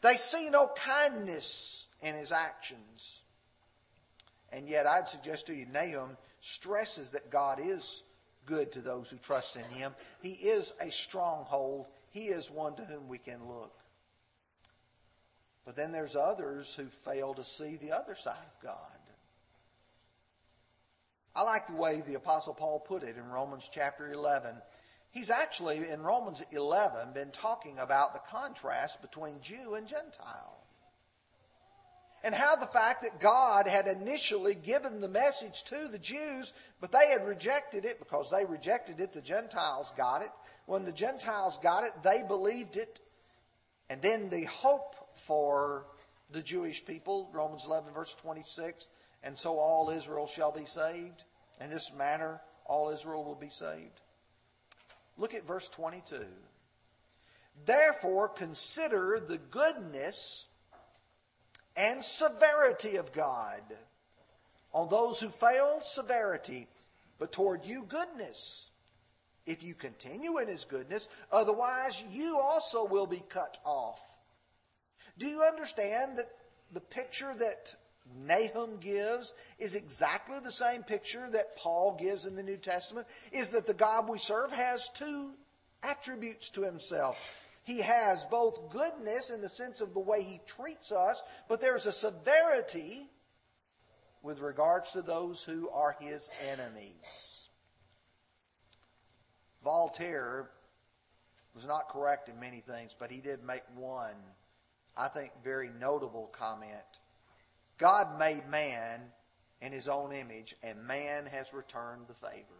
They 0.00 0.14
see 0.14 0.48
no 0.48 0.68
kindness 0.76 1.86
in 2.00 2.14
his 2.14 2.32
actions. 2.32 3.20
And 4.52 4.68
yet, 4.68 4.86
I'd 4.86 5.08
suggest 5.08 5.46
to 5.46 5.54
you, 5.54 5.66
Nahum 5.66 6.16
stresses 6.40 7.10
that 7.12 7.30
God 7.30 7.60
is 7.62 8.02
good 8.50 8.72
to 8.72 8.80
those 8.80 9.08
who 9.08 9.16
trust 9.16 9.56
in 9.56 9.64
him. 9.64 9.94
He 10.20 10.32
is 10.32 10.72
a 10.80 10.90
stronghold. 10.90 11.86
He 12.10 12.26
is 12.26 12.50
one 12.50 12.74
to 12.74 12.84
whom 12.84 13.08
we 13.08 13.18
can 13.18 13.46
look. 13.46 13.72
But 15.64 15.76
then 15.76 15.92
there's 15.92 16.16
others 16.16 16.74
who 16.74 16.86
fail 16.86 17.32
to 17.34 17.44
see 17.44 17.76
the 17.76 17.92
other 17.92 18.16
side 18.16 18.34
of 18.34 18.62
God. 18.62 18.98
I 21.34 21.42
like 21.42 21.68
the 21.68 21.76
way 21.76 22.02
the 22.04 22.16
Apostle 22.16 22.54
Paul 22.54 22.80
put 22.80 23.04
it 23.04 23.16
in 23.16 23.28
Romans 23.28 23.70
chapter 23.72 24.10
11. 24.10 24.56
He's 25.12 25.30
actually, 25.30 25.88
in 25.88 26.02
Romans 26.02 26.42
11, 26.50 27.12
been 27.12 27.30
talking 27.30 27.78
about 27.78 28.14
the 28.14 28.20
contrast 28.28 29.00
between 29.00 29.40
Jew 29.40 29.74
and 29.74 29.86
Gentile. 29.86 30.59
And 32.22 32.34
how 32.34 32.56
the 32.56 32.66
fact 32.66 33.02
that 33.02 33.18
God 33.20 33.66
had 33.66 33.86
initially 33.86 34.54
given 34.54 35.00
the 35.00 35.08
message 35.08 35.64
to 35.64 35.88
the 35.88 35.98
Jews, 35.98 36.52
but 36.80 36.92
they 36.92 37.08
had 37.08 37.26
rejected 37.26 37.86
it 37.86 37.98
because 37.98 38.30
they 38.30 38.44
rejected 38.44 39.00
it, 39.00 39.12
the 39.12 39.22
Gentiles 39.22 39.90
got 39.96 40.22
it. 40.22 40.30
When 40.66 40.84
the 40.84 40.92
Gentiles 40.92 41.58
got 41.62 41.84
it, 41.84 41.92
they 42.02 42.22
believed 42.22 42.76
it. 42.76 43.00
And 43.88 44.02
then 44.02 44.28
the 44.28 44.44
hope 44.44 44.94
for 45.14 45.86
the 46.30 46.42
Jewish 46.42 46.84
people, 46.84 47.30
Romans 47.32 47.64
11, 47.66 47.92
verse 47.92 48.14
26, 48.20 48.88
and 49.22 49.38
so 49.38 49.58
all 49.58 49.90
Israel 49.90 50.26
shall 50.26 50.52
be 50.52 50.66
saved. 50.66 51.24
In 51.60 51.70
this 51.70 51.92
manner, 51.92 52.40
all 52.66 52.90
Israel 52.90 53.24
will 53.24 53.34
be 53.34 53.50
saved. 53.50 54.00
Look 55.16 55.34
at 55.34 55.46
verse 55.46 55.68
22. 55.68 56.16
Therefore, 57.66 58.28
consider 58.28 59.20
the 59.20 59.38
goodness 59.38 60.46
and 61.80 62.04
severity 62.04 62.96
of 62.96 63.10
God. 63.12 63.62
On 64.72 64.88
those 64.88 65.18
who 65.18 65.30
fail, 65.30 65.80
severity, 65.80 66.68
but 67.18 67.32
toward 67.32 67.64
you, 67.64 67.84
goodness. 67.88 68.68
If 69.46 69.62
you 69.62 69.74
continue 69.74 70.38
in 70.38 70.46
his 70.46 70.66
goodness, 70.66 71.08
otherwise 71.32 72.04
you 72.10 72.38
also 72.38 72.84
will 72.84 73.06
be 73.06 73.22
cut 73.30 73.58
off. 73.64 74.00
Do 75.18 75.26
you 75.26 75.42
understand 75.42 76.18
that 76.18 76.30
the 76.72 76.80
picture 76.80 77.34
that 77.38 77.74
Nahum 78.26 78.76
gives 78.78 79.32
is 79.58 79.74
exactly 79.74 80.38
the 80.38 80.52
same 80.52 80.82
picture 80.82 81.28
that 81.30 81.56
Paul 81.56 81.96
gives 81.98 82.26
in 82.26 82.36
the 82.36 82.42
New 82.42 82.58
Testament 82.58 83.06
is 83.32 83.50
that 83.50 83.66
the 83.66 83.74
God 83.74 84.08
we 84.08 84.18
serve 84.18 84.52
has 84.52 84.90
two 84.90 85.32
attributes 85.82 86.50
to 86.50 86.62
himself. 86.62 87.18
He 87.62 87.80
has 87.80 88.24
both 88.26 88.70
goodness 88.70 89.30
in 89.30 89.40
the 89.40 89.48
sense 89.48 89.80
of 89.80 89.94
the 89.94 90.00
way 90.00 90.22
he 90.22 90.40
treats 90.46 90.92
us, 90.92 91.22
but 91.48 91.60
there's 91.60 91.86
a 91.86 91.92
severity 91.92 93.08
with 94.22 94.40
regards 94.40 94.92
to 94.92 95.02
those 95.02 95.42
who 95.42 95.68
are 95.70 95.96
his 96.00 96.30
enemies. 96.50 97.48
Voltaire 99.62 100.50
was 101.54 101.66
not 101.66 101.88
correct 101.88 102.28
in 102.28 102.40
many 102.40 102.60
things, 102.60 102.94
but 102.98 103.10
he 103.10 103.20
did 103.20 103.44
make 103.44 103.62
one, 103.74 104.16
I 104.96 105.08
think, 105.08 105.32
very 105.42 105.70
notable 105.78 106.28
comment 106.32 106.84
God 107.80 108.18
made 108.18 108.46
man 108.46 109.00
in 109.62 109.72
his 109.72 109.88
own 109.88 110.12
image, 110.12 110.54
and 110.62 110.86
man 110.86 111.24
has 111.26 111.54
returned 111.54 112.06
the 112.08 112.14
favor. 112.14 112.59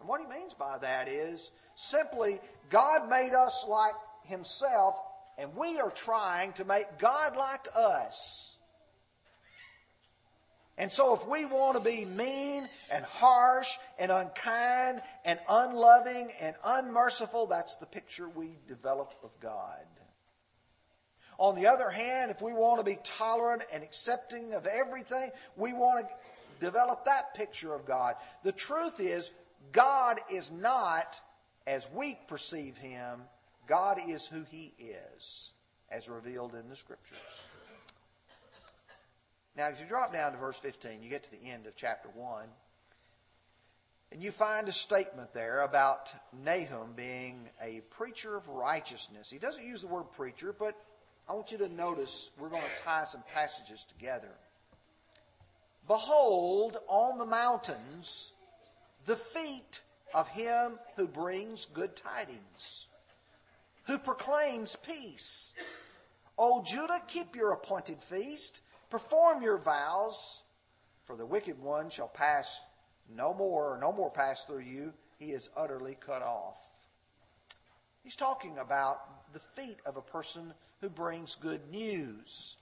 And 0.00 0.08
what 0.08 0.20
he 0.20 0.26
means 0.26 0.54
by 0.54 0.78
that 0.78 1.08
is 1.08 1.50
simply 1.74 2.40
God 2.70 3.08
made 3.08 3.34
us 3.34 3.64
like 3.68 3.94
himself, 4.24 4.96
and 5.38 5.54
we 5.54 5.78
are 5.78 5.90
trying 5.90 6.52
to 6.54 6.64
make 6.64 6.98
God 6.98 7.36
like 7.36 7.68
us. 7.76 8.56
And 10.78 10.90
so, 10.90 11.14
if 11.14 11.28
we 11.28 11.44
want 11.44 11.76
to 11.76 11.80
be 11.80 12.06
mean 12.06 12.66
and 12.90 13.04
harsh 13.04 13.76
and 13.98 14.10
unkind 14.10 15.02
and 15.26 15.38
unloving 15.46 16.30
and 16.40 16.54
unmerciful, 16.64 17.46
that's 17.46 17.76
the 17.76 17.84
picture 17.84 18.30
we 18.30 18.56
develop 18.66 19.12
of 19.22 19.38
God. 19.40 19.84
On 21.38 21.54
the 21.54 21.66
other 21.66 21.90
hand, 21.90 22.30
if 22.30 22.40
we 22.40 22.54
want 22.54 22.80
to 22.80 22.84
be 22.84 22.98
tolerant 23.02 23.64
and 23.70 23.82
accepting 23.82 24.54
of 24.54 24.66
everything, 24.66 25.30
we 25.56 25.74
want 25.74 26.06
to 26.08 26.14
develop 26.60 27.04
that 27.04 27.34
picture 27.34 27.74
of 27.74 27.84
God. 27.84 28.14
The 28.42 28.52
truth 28.52 29.00
is, 29.00 29.30
God 29.72 30.20
is 30.30 30.50
not 30.50 31.20
as 31.66 31.88
we 31.94 32.18
perceive 32.26 32.76
Him, 32.76 33.22
God 33.66 33.98
is 34.08 34.26
who 34.26 34.44
He 34.50 34.74
is, 34.78 35.52
as 35.90 36.08
revealed 36.08 36.54
in 36.54 36.68
the 36.68 36.76
Scriptures. 36.76 37.18
Now, 39.56 39.68
if 39.68 39.80
you 39.80 39.86
drop 39.86 40.12
down 40.12 40.32
to 40.32 40.38
verse 40.38 40.58
15, 40.58 41.02
you 41.02 41.10
get 41.10 41.24
to 41.24 41.30
the 41.30 41.50
end 41.50 41.66
of 41.66 41.76
chapter 41.76 42.08
1. 42.14 42.44
And 44.12 44.22
you 44.22 44.32
find 44.32 44.68
a 44.68 44.72
statement 44.72 45.32
there 45.32 45.62
about 45.62 46.12
Nahum 46.44 46.94
being 46.96 47.48
a 47.62 47.80
preacher 47.90 48.36
of 48.36 48.48
righteousness. 48.48 49.30
He 49.30 49.38
doesn't 49.38 49.64
use 49.64 49.82
the 49.82 49.86
word 49.86 50.10
preacher, 50.16 50.52
but 50.56 50.74
I 51.28 51.34
want 51.34 51.52
you 51.52 51.58
to 51.58 51.68
notice 51.68 52.30
we're 52.38 52.48
going 52.48 52.62
to 52.62 52.82
tie 52.82 53.04
some 53.04 53.22
passages 53.32 53.86
together. 53.88 54.32
Behold, 55.86 56.78
on 56.88 57.18
the 57.18 57.26
mountains, 57.26 58.32
the 59.06 59.16
feet 59.16 59.80
of 60.14 60.28
him 60.28 60.78
who 60.96 61.06
brings 61.06 61.66
good 61.66 61.96
tidings, 61.96 62.86
who 63.84 63.98
proclaims 63.98 64.76
peace. 64.76 65.54
O 66.38 66.62
Judah, 66.62 67.00
keep 67.06 67.36
your 67.36 67.52
appointed 67.52 68.02
feast, 68.02 68.62
perform 68.88 69.42
your 69.42 69.58
vows, 69.58 70.42
for 71.04 71.16
the 71.16 71.26
wicked 71.26 71.60
one 71.60 71.90
shall 71.90 72.08
pass 72.08 72.60
no 73.14 73.34
more, 73.34 73.78
no 73.80 73.92
more 73.92 74.10
pass 74.10 74.44
through 74.44 74.60
you. 74.60 74.92
He 75.18 75.32
is 75.32 75.50
utterly 75.56 75.96
cut 76.00 76.22
off. 76.22 76.58
He's 78.02 78.16
talking 78.16 78.58
about 78.58 79.32
the 79.32 79.38
feet 79.38 79.78
of 79.84 79.96
a 79.96 80.02
person 80.02 80.54
who 80.80 80.88
brings 80.88 81.34
good 81.34 81.70
news. 81.70 82.56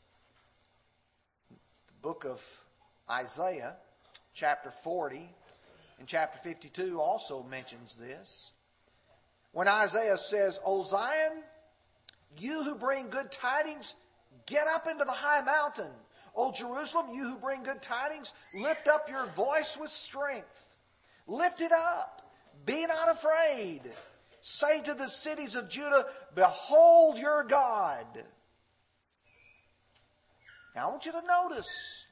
The 1.50 2.02
book 2.02 2.24
of 2.24 2.42
Isaiah, 3.08 3.76
chapter 4.34 4.70
40 4.70 5.28
and 5.98 6.06
chapter 6.06 6.38
52 6.38 7.00
also 7.00 7.42
mentions 7.42 7.94
this. 7.94 8.52
When 9.52 9.68
Isaiah 9.68 10.18
says, 10.18 10.60
O 10.64 10.82
Zion, 10.82 11.42
you 12.38 12.62
who 12.62 12.74
bring 12.74 13.08
good 13.08 13.32
tidings, 13.32 13.94
get 14.46 14.66
up 14.68 14.86
into 14.86 15.04
the 15.04 15.12
high 15.12 15.42
mountain. 15.42 15.90
O 16.36 16.52
Jerusalem, 16.52 17.06
you 17.12 17.24
who 17.24 17.36
bring 17.36 17.62
good 17.62 17.82
tidings, 17.82 18.32
lift 18.54 18.86
up 18.86 19.08
your 19.08 19.26
voice 19.26 19.76
with 19.80 19.90
strength. 19.90 20.68
Lift 21.26 21.60
it 21.60 21.72
up. 21.72 22.32
Be 22.64 22.86
not 22.86 23.10
afraid. 23.10 23.82
Say 24.40 24.80
to 24.82 24.94
the 24.94 25.08
cities 25.08 25.56
of 25.56 25.68
Judah, 25.68 26.06
Behold 26.34 27.18
your 27.18 27.44
God. 27.44 28.06
Now 30.76 30.88
I 30.88 30.90
want 30.90 31.06
you 31.06 31.12
to 31.12 31.22
notice 31.26 32.04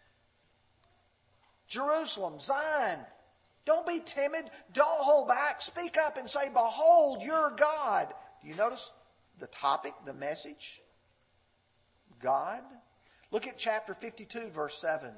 Jerusalem, 1.68 2.40
Zion, 2.40 2.98
don't 3.66 3.86
be 3.86 4.00
timid. 4.00 4.48
Don't 4.72 5.02
hold 5.02 5.28
back. 5.28 5.60
Speak 5.60 5.98
up 5.98 6.16
and 6.16 6.30
say, 6.30 6.48
Behold 6.48 7.22
your 7.22 7.50
God. 7.50 8.14
Do 8.40 8.48
you 8.48 8.54
notice 8.54 8.92
the 9.40 9.48
topic, 9.48 9.92
the 10.06 10.14
message? 10.14 10.80
God. 12.22 12.62
Look 13.32 13.46
at 13.48 13.58
chapter 13.58 13.92
52, 13.92 14.50
verse 14.50 14.78
7. 14.78 15.10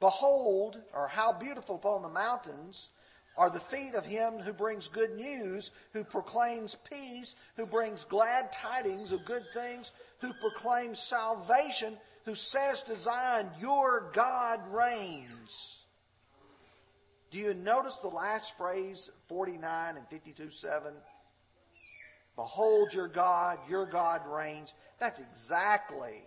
Behold, 0.00 0.82
or 0.92 1.06
how 1.06 1.32
beautiful 1.32 1.76
upon 1.76 2.02
the 2.02 2.08
mountains 2.08 2.90
are 3.38 3.50
the 3.50 3.60
feet 3.60 3.94
of 3.94 4.04
him 4.04 4.40
who 4.40 4.52
brings 4.52 4.88
good 4.88 5.14
news, 5.14 5.70
who 5.92 6.02
proclaims 6.02 6.76
peace, 6.90 7.36
who 7.56 7.66
brings 7.66 8.04
glad 8.04 8.50
tidings 8.50 9.12
of 9.12 9.24
good 9.24 9.44
things, 9.54 9.92
who 10.18 10.32
proclaims 10.34 10.98
salvation, 10.98 11.96
who 12.24 12.34
says 12.34 12.82
to 12.82 12.96
Zion, 12.96 13.48
Your 13.60 14.10
God 14.12 14.60
reigns. 14.72 15.85
Do 17.30 17.38
you 17.38 17.54
notice 17.54 17.96
the 17.96 18.08
last 18.08 18.56
phrase, 18.56 19.10
49 19.28 19.96
and 19.96 20.08
52 20.08 20.50
7? 20.50 20.92
Behold 22.36 22.92
your 22.92 23.08
God, 23.08 23.58
your 23.68 23.86
God 23.86 24.22
reigns. 24.26 24.74
That's 24.98 25.20
exactly 25.20 26.22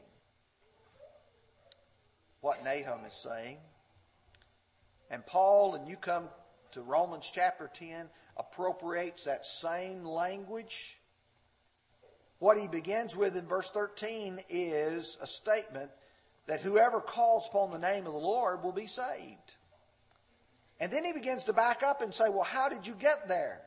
what 2.42 2.64
Nahum 2.64 3.06
is 3.06 3.16
saying. 3.16 3.58
And 5.12 5.26
Paul, 5.26 5.76
and 5.76 5.88
you 5.88 5.96
come 5.96 6.30
to 6.72 6.82
Romans 6.82 7.30
chapter 7.34 7.70
10 7.72 8.10
appropriates 8.38 9.26
that 9.26 9.46
same 9.46 10.04
language. 10.04 11.00
What 12.40 12.58
he 12.58 12.68
begins 12.68 13.16
with 13.16 13.36
in 13.36 13.48
verse 13.48 13.70
13 13.72 14.40
is 14.50 15.18
a 15.22 15.28
statement 15.28 15.92
that 16.48 16.62
whoever 16.62 17.02
calls 17.02 17.48
upon 17.48 17.72
the 17.72 17.80
name 17.80 18.08
of 18.08 18.14
the 18.14 18.20
Lord 18.20 18.64
will 18.64 18.72
be 18.72 18.88
saved. 18.88 19.56
And 20.80 20.92
then 20.92 21.04
he 21.04 21.12
begins 21.12 21.44
to 21.46 21.54
back 21.54 21.84
up 21.84 22.02
and 22.02 22.14
say, 22.14 22.30
Well, 22.30 22.44
how 22.44 22.70
did 22.70 22.88
you 22.88 22.94
get 22.94 23.28
there? 23.28 23.62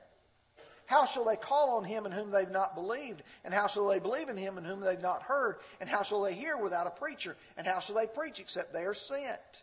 How 0.86 1.06
shall 1.06 1.24
they 1.24 1.36
call 1.36 1.76
on 1.76 1.84
him 1.84 2.06
in 2.06 2.12
whom 2.12 2.30
they've 2.30 2.50
not 2.50 2.74
believed? 2.74 3.22
And 3.44 3.54
how 3.54 3.66
shall 3.66 3.86
they 3.86 3.98
believe 3.98 4.28
in 4.28 4.36
him 4.36 4.58
in 4.58 4.64
whom 4.64 4.80
they've 4.80 5.00
not 5.00 5.22
heard? 5.22 5.56
And 5.80 5.88
how 5.88 6.02
shall 6.02 6.22
they 6.22 6.34
hear 6.34 6.56
without 6.56 6.86
a 6.86 6.90
preacher? 6.90 7.36
And 7.56 7.66
how 7.66 7.80
shall 7.80 7.94
they 7.94 8.06
preach 8.06 8.40
except 8.40 8.72
they 8.72 8.84
are 8.84 8.94
sent? 8.94 9.62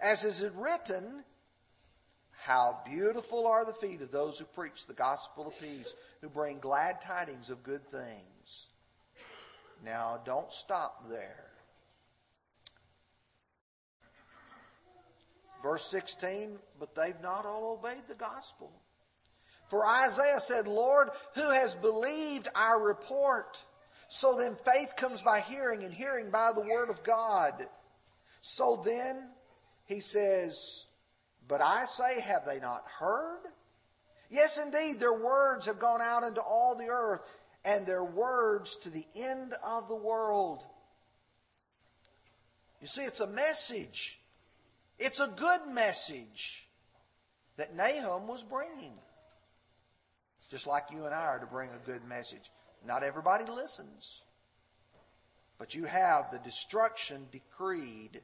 As 0.00 0.24
is 0.24 0.42
it 0.42 0.52
written, 0.54 1.24
how 2.46 2.80
beautiful 2.86 3.46
are 3.46 3.64
the 3.64 3.72
feet 3.72 4.02
of 4.02 4.12
those 4.12 4.38
who 4.38 4.44
preach 4.44 4.86
the 4.86 4.94
gospel 4.94 5.48
of 5.48 5.60
peace, 5.60 5.94
who 6.20 6.28
bring 6.28 6.60
glad 6.60 7.00
tidings 7.00 7.50
of 7.50 7.64
good 7.64 7.84
things. 7.90 8.68
Now, 9.84 10.20
don't 10.24 10.52
stop 10.52 11.08
there. 11.08 11.50
Verse 15.66 15.84
16, 15.86 16.60
but 16.78 16.94
they've 16.94 17.20
not 17.20 17.44
all 17.44 17.72
obeyed 17.72 18.06
the 18.06 18.14
gospel. 18.14 18.70
For 19.66 19.84
Isaiah 19.84 20.38
said, 20.38 20.68
Lord, 20.68 21.08
who 21.34 21.50
has 21.50 21.74
believed 21.74 22.46
our 22.54 22.80
report? 22.80 23.60
So 24.06 24.36
then 24.36 24.54
faith 24.54 24.94
comes 24.96 25.22
by 25.22 25.40
hearing, 25.40 25.82
and 25.82 25.92
hearing 25.92 26.30
by 26.30 26.52
the 26.52 26.60
word 26.60 26.88
of 26.88 27.02
God. 27.02 27.66
So 28.42 28.80
then, 28.84 29.28
he 29.86 29.98
says, 29.98 30.86
but 31.48 31.60
I 31.60 31.86
say, 31.86 32.20
have 32.20 32.46
they 32.46 32.60
not 32.60 32.84
heard? 33.00 33.40
Yes, 34.30 34.58
indeed, 34.64 35.00
their 35.00 35.18
words 35.18 35.66
have 35.66 35.80
gone 35.80 36.00
out 36.00 36.22
into 36.22 36.42
all 36.42 36.76
the 36.76 36.90
earth, 36.90 37.22
and 37.64 37.84
their 37.84 38.04
words 38.04 38.76
to 38.84 38.90
the 38.90 39.06
end 39.16 39.52
of 39.64 39.88
the 39.88 39.96
world. 39.96 40.62
You 42.80 42.86
see, 42.86 43.02
it's 43.02 43.18
a 43.18 43.26
message. 43.26 44.20
It's 44.98 45.20
a 45.20 45.28
good 45.28 45.66
message 45.70 46.68
that 47.56 47.74
Nahum 47.74 48.26
was 48.26 48.42
bringing. 48.42 48.94
Just 50.50 50.66
like 50.66 50.84
you 50.92 51.06
and 51.06 51.14
I 51.14 51.24
are 51.24 51.38
to 51.40 51.46
bring 51.46 51.70
a 51.70 51.86
good 51.86 52.04
message. 52.04 52.50
Not 52.86 53.02
everybody 53.02 53.44
listens. 53.44 54.22
But 55.58 55.74
you 55.74 55.84
have 55.84 56.30
the 56.30 56.38
destruction 56.38 57.26
decreed 57.32 58.22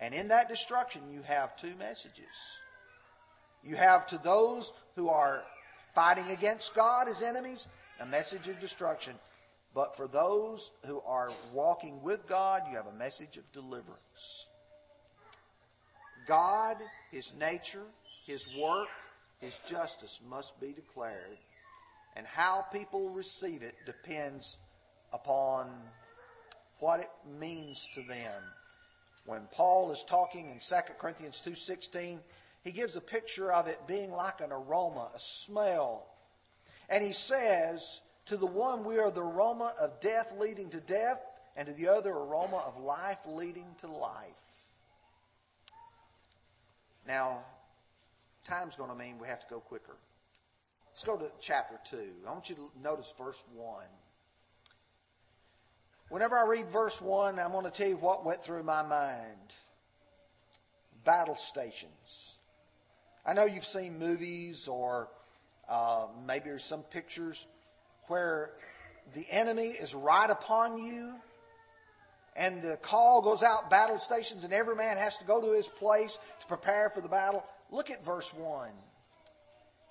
and 0.00 0.14
in 0.14 0.28
that 0.28 0.48
destruction, 0.48 1.02
you 1.10 1.22
have 1.22 1.56
two 1.56 1.74
messages. 1.78 2.60
You 3.62 3.76
have 3.76 4.06
to 4.08 4.18
those 4.18 4.72
who 4.96 5.08
are 5.08 5.44
fighting 5.94 6.30
against 6.30 6.74
God 6.74 7.08
as 7.08 7.22
enemies, 7.22 7.68
a 8.00 8.06
message 8.06 8.48
of 8.48 8.60
destruction. 8.60 9.14
But 9.74 9.96
for 9.96 10.06
those 10.06 10.72
who 10.86 11.00
are 11.06 11.30
walking 11.52 12.02
with 12.02 12.26
God, 12.26 12.62
you 12.70 12.76
have 12.76 12.86
a 12.86 12.98
message 12.98 13.36
of 13.36 13.50
deliverance. 13.52 14.46
God, 16.26 16.76
His 17.10 17.32
nature, 17.38 17.86
His 18.26 18.46
work, 18.56 18.88
His 19.40 19.58
justice 19.66 20.20
must 20.28 20.58
be 20.60 20.72
declared. 20.72 21.38
And 22.16 22.26
how 22.26 22.64
people 22.72 23.10
receive 23.10 23.62
it 23.62 23.74
depends 23.86 24.58
upon 25.12 25.70
what 26.78 27.00
it 27.00 27.10
means 27.38 27.88
to 27.94 28.02
them 28.02 28.42
when 29.26 29.48
Paul 29.52 29.90
is 29.90 30.02
talking 30.02 30.50
in 30.50 30.60
2 30.60 30.98
Corinthians 30.98 31.40
2:16, 31.40 32.20
he 32.62 32.72
gives 32.72 32.96
a 32.96 33.00
picture 33.00 33.52
of 33.52 33.68
it 33.68 33.86
being 33.86 34.10
like 34.10 34.40
an 34.40 34.52
aroma, 34.52 35.10
a 35.14 35.18
smell. 35.18 36.14
And 36.88 37.02
he 37.02 37.12
says, 37.12 38.00
to 38.26 38.36
the 38.36 38.46
one 38.46 38.84
we 38.84 38.98
are 38.98 39.10
the 39.10 39.22
aroma 39.22 39.74
of 39.78 40.00
death 40.00 40.32
leading 40.32 40.70
to 40.70 40.80
death, 40.80 41.20
and 41.56 41.68
to 41.68 41.74
the 41.74 41.88
other 41.88 42.10
aroma 42.10 42.58
of 42.58 42.78
life 42.78 43.20
leading 43.26 43.74
to 43.78 43.86
life. 43.86 44.53
Now, 47.06 47.40
time's 48.44 48.76
going 48.76 48.90
to 48.90 48.96
mean 48.96 49.18
we 49.18 49.28
have 49.28 49.40
to 49.40 49.46
go 49.48 49.60
quicker. 49.60 49.96
Let's 50.92 51.04
go 51.04 51.16
to 51.16 51.30
chapter 51.40 51.78
2. 51.90 51.98
I 52.26 52.30
want 52.30 52.48
you 52.48 52.56
to 52.56 52.70
notice 52.82 53.12
verse 53.18 53.42
1. 53.54 53.84
Whenever 56.08 56.38
I 56.38 56.46
read 56.46 56.68
verse 56.68 57.00
1, 57.00 57.38
I'm 57.38 57.52
going 57.52 57.64
to 57.64 57.70
tell 57.70 57.88
you 57.88 57.96
what 57.96 58.24
went 58.24 58.42
through 58.44 58.62
my 58.62 58.82
mind. 58.82 59.52
Battle 61.04 61.34
stations. 61.34 62.36
I 63.26 63.34
know 63.34 63.44
you've 63.44 63.64
seen 63.64 63.98
movies 63.98 64.68
or 64.68 65.08
uh, 65.68 66.06
maybe 66.26 66.50
there's 66.50 66.64
some 66.64 66.82
pictures 66.82 67.46
where 68.06 68.52
the 69.14 69.26
enemy 69.30 69.68
is 69.68 69.94
right 69.94 70.28
upon 70.30 70.78
you 70.78 71.14
and 72.36 72.62
the 72.62 72.76
call 72.78 73.22
goes 73.22 73.42
out 73.42 73.70
battle 73.70 73.98
stations 73.98 74.44
and 74.44 74.52
every 74.52 74.74
man 74.74 74.96
has 74.96 75.16
to 75.18 75.24
go 75.24 75.40
to 75.40 75.56
his 75.56 75.68
place 75.68 76.18
to 76.40 76.46
prepare 76.46 76.90
for 76.90 77.00
the 77.00 77.08
battle. 77.08 77.44
Look 77.70 77.90
at 77.90 78.04
verse 78.04 78.32
1. 78.34 78.70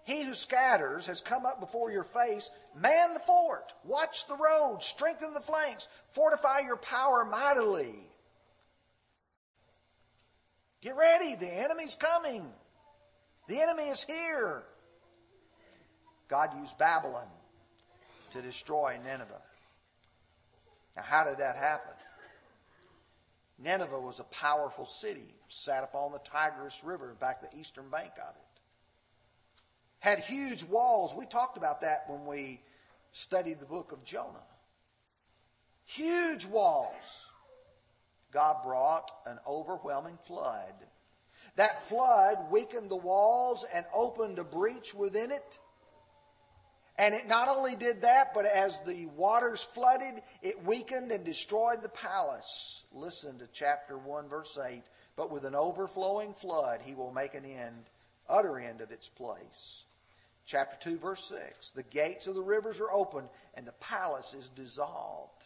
He 0.06 0.24
who 0.24 0.34
scatters 0.34 1.06
has 1.06 1.22
come 1.22 1.46
up 1.46 1.62
before 1.62 1.90
your 1.92 2.04
face. 2.04 2.50
Man 2.76 3.14
the 3.14 3.22
fort. 3.22 3.74
Watch 3.86 4.28
the 4.28 4.36
road. 4.36 4.80
Strengthen 4.82 5.34
the 5.34 5.40
flanks. 5.40 5.88
Fortify 6.10 6.60
your 6.60 6.76
power 6.76 7.24
mightily. 7.24 7.96
Get 10.82 10.98
ready. 10.98 11.36
The 11.36 11.48
enemy's 11.48 11.96
coming. 11.96 12.46
The 13.48 13.62
enemy 13.62 13.84
is 13.84 14.04
here. 14.04 14.64
God 16.28 16.50
used 16.60 16.78
Babylon 16.78 17.30
to 18.34 18.42
destroy 18.42 18.98
Nineveh. 19.06 19.42
Now, 20.98 21.04
how 21.04 21.24
did 21.24 21.38
that 21.38 21.56
happen? 21.56 21.93
Nineveh 23.60 24.00
was 24.00 24.20
a 24.20 24.26
powerful 24.26 24.86
city, 24.86 25.36
sat 25.48 25.84
upon 25.84 26.12
the 26.12 26.20
Tigris 26.20 26.84
River, 26.84 27.16
back 27.20 27.42
the 27.42 27.60
eastern 27.60 27.90
bank 27.90 28.12
of 28.18 28.36
it 28.36 28.54
had 30.04 30.20
huge 30.20 30.66
walls. 30.66 31.16
We 31.16 31.26
talked 31.26 31.56
about 31.56 31.80
that 31.80 32.04
when 32.10 32.26
we 32.26 32.60
studied 33.14 33.62
the 33.62 33.66
book 33.66 33.94
of 33.94 34.04
Jonah. 34.04 34.44
Huge 35.86 36.44
walls. 36.44 37.30
God 38.34 38.64
brought 38.66 39.10
an 39.26 39.40
overwhelming 39.48 40.18
flood. 40.18 40.74
That 41.56 41.84
flood 41.84 42.52
weakened 42.52 42.92
the 42.92 42.98
walls 42.98 43.66
and 43.74 43.86
opened 43.94 44.40
a 44.40 44.44
breach 44.44 44.94
within 44.94 45.32
it. 45.32 45.58
And 46.98 47.16
it 47.16 47.28
not 47.28 47.50
only 47.50 47.76
did 47.76 48.02
that, 48.02 48.34
but 48.34 48.46
as 48.46 48.80
the 48.82 49.08
waters 49.08 49.64
flooded, 49.64 50.22
it 50.44 50.64
weakened 50.64 51.12
and 51.12 51.26
destroyed 51.26 51.82
the 51.82 51.90
palace. 51.90 52.84
Listen 52.94 53.40
to 53.40 53.48
chapter 53.52 53.98
1, 53.98 54.30
verse 54.30 54.58
8. 54.64 54.84
But 55.16 55.32
with 55.32 55.46
an 55.46 55.56
overflowing 55.56 56.34
flood, 56.34 56.82
he 56.84 56.94
will 56.94 57.12
make 57.12 57.34
an 57.34 57.46
end, 57.46 57.90
utter 58.30 58.60
end 58.60 58.82
of 58.82 58.92
its 58.92 59.10
place. 59.10 59.86
Chapter 60.46 60.92
2, 60.92 60.98
verse 60.98 61.24
6. 61.30 61.72
The 61.72 61.84
gates 61.84 62.28
of 62.28 62.36
the 62.36 62.42
rivers 62.42 62.80
are 62.80 62.92
opened, 62.92 63.30
and 63.56 63.66
the 63.66 63.74
palace 63.74 64.36
is 64.36 64.50
dissolved. 64.50 65.44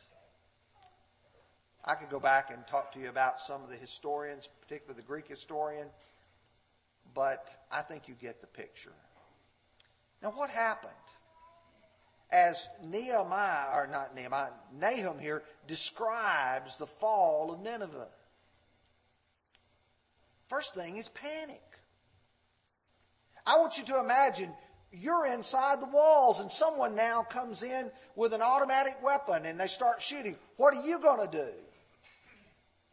I 1.85 1.95
could 1.95 2.09
go 2.09 2.19
back 2.19 2.51
and 2.51 2.67
talk 2.67 2.91
to 2.93 2.99
you 2.99 3.07
about 3.07 3.39
some 3.39 3.63
of 3.63 3.69
the 3.69 3.77
historians, 3.77 4.49
particularly 4.61 4.99
the 4.99 5.07
Greek 5.07 5.27
historian, 5.29 5.87
but 7.13 7.55
I 7.71 7.81
think 7.81 8.09
you 8.09 8.15
get 8.19 8.41
the 8.41 8.47
picture. 8.47 8.91
Now, 10.21 10.31
what 10.31 10.49
happened? 10.49 10.93
As 12.29 12.67
Nehemiah, 12.83 13.69
or 13.73 13.87
not 13.87 14.13
Nehemiah, 14.13 14.51
Nahum 14.77 15.17
here 15.17 15.43
describes 15.65 16.75
the 16.77 16.87
fall 16.87 17.51
of 17.51 17.61
Nineveh. 17.61 18.09
First 20.47 20.75
thing 20.75 20.97
is 20.97 21.09
panic. 21.09 21.61
I 23.45 23.57
want 23.59 23.77
you 23.77 23.85
to 23.85 23.99
imagine 23.99 24.51
you're 24.91 25.25
inside 25.25 25.81
the 25.81 25.87
walls 25.87 26.39
and 26.39 26.51
someone 26.51 26.95
now 26.95 27.23
comes 27.23 27.63
in 27.63 27.91
with 28.15 28.33
an 28.33 28.41
automatic 28.41 29.01
weapon 29.03 29.45
and 29.45 29.59
they 29.59 29.67
start 29.67 30.01
shooting. 30.01 30.35
What 30.57 30.75
are 30.75 30.85
you 30.85 30.99
going 30.99 31.29
to 31.29 31.37
do? 31.37 31.51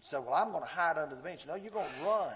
So, 0.01 0.21
well, 0.21 0.35
I'm 0.35 0.51
going 0.51 0.63
to 0.63 0.69
hide 0.69 0.99
under 0.99 1.15
the 1.17 1.23
bench. 1.23 1.47
No, 1.47 1.55
you're 1.55 1.73
going 1.73 1.89
to 2.01 2.07
run. 2.07 2.35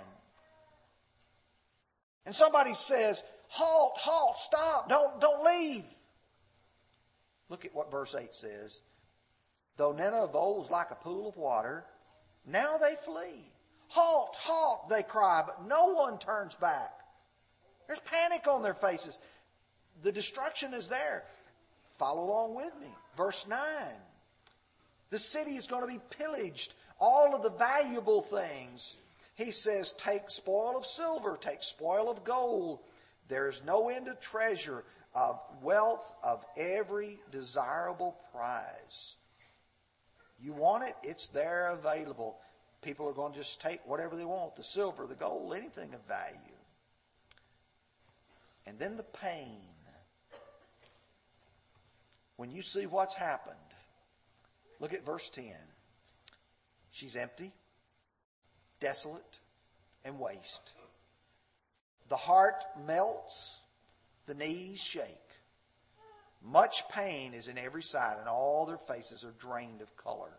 And 2.25 2.35
somebody 2.35 2.75
says, 2.75 3.23
halt, 3.49 3.95
halt, 3.99 4.39
stop, 4.39 4.89
don't, 4.89 5.21
don't 5.21 5.45
leave. 5.45 5.85
Look 7.49 7.65
at 7.65 7.75
what 7.75 7.91
verse 7.91 8.15
8 8.15 8.35
says. 8.35 8.81
Though 9.77 9.93
Nineveh 9.93 10.25
of 10.25 10.37
old 10.37 10.59
was 10.59 10.71
like 10.71 10.91
a 10.91 10.97
pool 10.97 11.29
of 11.29 11.37
water, 11.37 11.85
now 12.47 12.79
they 12.79 12.97
flee. 12.97 13.51
Halt, 13.89 14.35
halt, 14.37 14.89
they 14.89 15.03
cry, 15.03 15.43
but 15.47 15.67
no 15.67 15.87
one 15.87 16.19
turns 16.19 16.55
back. 16.55 16.93
There's 17.87 18.01
panic 18.01 18.47
on 18.47 18.63
their 18.63 18.75
faces. 18.75 19.19
The 20.03 20.13
destruction 20.13 20.75
is 20.75 20.89
there. 20.89 21.25
Follow 21.93 22.25
along 22.25 22.55
with 22.55 22.73
me. 22.81 22.89
Verse 23.17 23.47
9. 23.49 23.59
The 25.11 25.19
city 25.19 25.57
is 25.57 25.67
going 25.67 25.83
to 25.83 25.89
be 25.89 26.01
pillaged. 26.11 26.75
All 27.01 27.35
of 27.35 27.43
the 27.43 27.51
valuable 27.51 28.21
things. 28.21 28.97
He 29.37 29.53
says, 29.53 29.93
take 29.93 30.31
spoil 30.31 30.77
of 30.77 30.85
silver, 30.85 31.39
take 31.41 31.63
spoil 31.63 32.11
of 32.11 32.25
gold. 32.25 32.81
There 33.29 33.49
is 33.49 33.63
no 33.65 33.89
end 33.89 34.09
of 34.09 34.21
treasure, 34.21 34.85
of 35.19 35.41
wealth, 35.63 36.15
of 36.23 36.45
every 36.57 37.19
desirable 37.33 38.17
prize. 38.33 39.17
You 40.41 40.53
want 40.53 40.85
it, 40.85 40.95
it's 41.03 41.27
there 41.29 41.71
available. 41.71 42.37
People 42.83 43.09
are 43.09 43.13
going 43.13 43.33
to 43.33 43.39
just 43.39 43.61
take 43.61 43.81
whatever 43.85 44.15
they 44.17 44.25
want 44.25 44.55
the 44.55 44.63
silver, 44.63 45.09
the 45.09 45.17
gold, 45.17 45.53
anything 45.57 45.93
of 45.93 46.07
value. 46.07 46.57
And 48.65 48.79
then 48.79 48.97
the 48.97 49.03
pain. 49.03 49.61
When 52.37 52.53
you 52.53 52.63
see 52.63 52.87
what's 52.87 53.17
happened, 53.17 53.57
look 54.79 54.95
at 54.95 55.05
verse 55.05 55.29
10. 55.31 55.47
She's 56.93 57.17
empty, 57.17 57.53
desolate, 58.79 59.41
and 60.05 60.21
waste. 60.21 60.75
The 62.09 62.17
heart 62.17 62.65
melts, 62.87 63.58
the 64.29 64.35
knees 64.35 64.79
shake. 64.79 65.05
Much 66.41 66.89
pain 66.89 67.35
is 67.35 67.49
in 67.49 67.59
every 67.59 67.83
side, 67.83 68.19
and 68.21 68.29
all 68.29 68.65
their 68.65 68.79
faces 68.79 69.25
are 69.25 69.33
drained 69.33 69.83
of 69.83 69.97
color. 69.97 70.33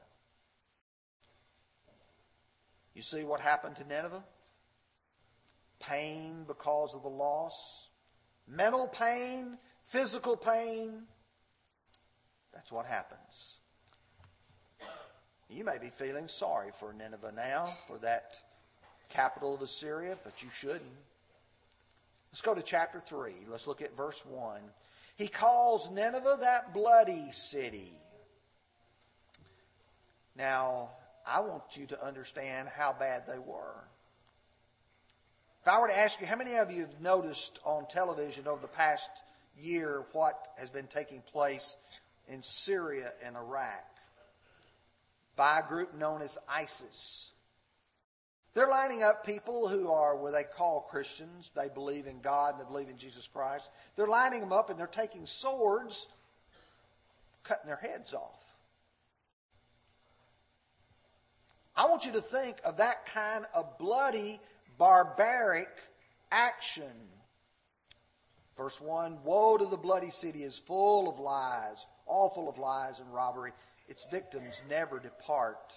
You 2.94 3.02
see 3.02 3.24
what 3.24 3.42
happened 3.42 3.76
to 3.78 3.88
Nineveh? 3.88 4.24
Pain 5.80 6.46
because 6.48 6.94
of 6.94 7.04
the 7.04 7.10
loss, 7.10 7.90
mental 8.48 8.88
pain, 8.88 9.58
physical 9.84 10.38
pain. 10.38 11.04
That's 12.54 12.72
what 12.72 12.86
happens. 12.86 13.58
You 15.50 15.64
may 15.64 15.80
be 15.80 15.90
feeling 15.90 16.28
sorry 16.28 16.70
for 16.80 16.94
Nineveh 16.94 17.34
now, 17.36 17.66
for 17.88 17.98
that 18.00 18.40
capital 19.10 19.56
of 19.56 19.62
Assyria, 19.62 20.18
but 20.24 20.44
you 20.44 20.50
shouldn't. 20.50 20.84
Let's 22.32 22.42
go 22.42 22.54
to 22.54 22.62
chapter 22.62 23.00
3. 23.00 23.34
Let's 23.50 23.68
look 23.68 23.82
at 23.82 23.96
verse 23.96 24.24
1. 24.26 24.62
He 25.18 25.28
calls 25.28 25.90
Nineveh 25.90 26.38
that 26.42 26.74
bloody 26.74 27.32
city. 27.32 27.92
Now, 30.36 30.92
I 31.28 31.42
want 31.42 31.76
you 31.76 31.86
to 31.88 32.06
understand 32.06 32.70
how 32.70 32.96
bad 32.98 33.24
they 33.28 33.40
were. 33.40 33.84
If 35.62 35.68
I 35.68 35.80
were 35.80 35.90
to 35.90 35.98
ask 35.98 36.22
you, 36.22 36.28
how 36.28 36.38
many 36.38 36.56
of 36.56 36.72
you 36.72 36.82
have 36.82 37.02
noticed 37.02 37.60
on 37.66 37.86
television 37.88 38.48
over 38.48 38.62
the 38.62 38.68
past 38.70 39.10
year 39.60 40.06
what 40.14 40.48
has 40.58 40.70
been 40.70 40.88
taking 40.88 41.22
place 41.22 41.76
in 42.28 42.42
Syria 42.42 43.12
and 43.24 43.36
Iraq 43.36 43.86
by 45.36 45.60
a 45.60 45.68
group 45.68 45.94
known 45.96 46.22
as 46.22 46.38
ISIS? 46.48 47.32
They're 48.54 48.68
lining 48.68 49.04
up 49.04 49.26
people 49.26 49.68
who 49.68 49.92
are 49.92 50.16
what 50.16 50.34
they 50.34 50.44
call 50.44 50.88
Christians. 50.90 51.52
They 51.56 51.70
believe 51.70 52.08
in 52.08 52.20
God 52.20 52.54
and 52.54 52.62
they 52.62 52.66
believe 52.66 52.90
in 52.90 52.98
Jesus 52.98 53.28
Christ. 53.28 53.70
They're 53.96 54.08
lining 54.08 54.40
them 54.40 54.52
up 54.52 54.70
and 54.70 54.80
they're 54.80 54.88
taking 54.88 55.26
swords, 55.26 56.08
cutting 57.44 57.68
their 57.68 57.78
heads 57.78 58.14
off. 58.14 58.44
I 61.76 61.86
want 61.86 62.06
you 62.06 62.12
to 62.14 62.22
think 62.22 62.58
of 62.66 62.78
that 62.78 63.06
kind 63.06 63.46
of 63.54 63.78
bloody, 63.78 64.42
barbaric 64.78 65.70
action. 66.32 66.92
Verse 68.58 68.82
1 68.82 69.20
Woe 69.24 69.58
to 69.58 69.66
the 69.66 69.78
bloody 69.78 70.10
city 70.10 70.44
is 70.44 70.58
full 70.58 71.08
of 71.08 71.20
lies, 71.20 71.86
all 72.06 72.32
full 72.32 72.50
of 72.50 72.58
lies 72.58 73.00
and 73.00 73.14
robbery. 73.14 73.54
Its 73.88 74.06
victims 74.12 74.62
never 74.70 75.00
depart. 75.00 75.74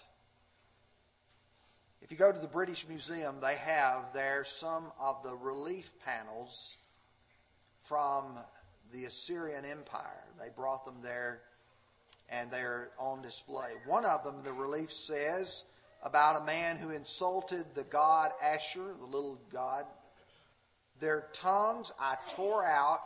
If 2.03 2.11
you 2.11 2.17
go 2.17 2.33
to 2.33 2.39
the 2.39 2.49
British 2.49 2.89
Museum, 2.89 3.37
they 3.41 3.55
have 3.55 4.13
there 4.13 4.45
some 4.45 4.87
of 5.01 5.23
the 5.23 5.35
relief 5.35 5.89
panels 6.05 6.77
from 7.81 8.37
the 8.93 9.05
Assyrian 9.05 9.65
Empire. 9.65 10.25
They 10.39 10.49
brought 10.55 10.85
them 10.85 10.97
there 11.01 11.43
and 12.29 12.51
they're 12.51 12.91
on 12.99 13.23
display. 13.23 13.71
One 13.87 14.05
of 14.05 14.25
them, 14.25 14.43
the 14.43 14.53
relief 14.53 14.93
says, 14.93 15.65
about 16.03 16.43
a 16.43 16.45
man 16.45 16.77
who 16.77 16.91
insulted 16.91 17.67
the 17.75 17.85
god 17.85 18.33
Ashur, 18.43 18.95
the 18.99 19.07
little 19.07 19.39
god. 19.53 19.85
Their 20.99 21.29
tongues 21.33 21.93
I 22.01 22.17
tore 22.31 22.67
out, 22.67 23.01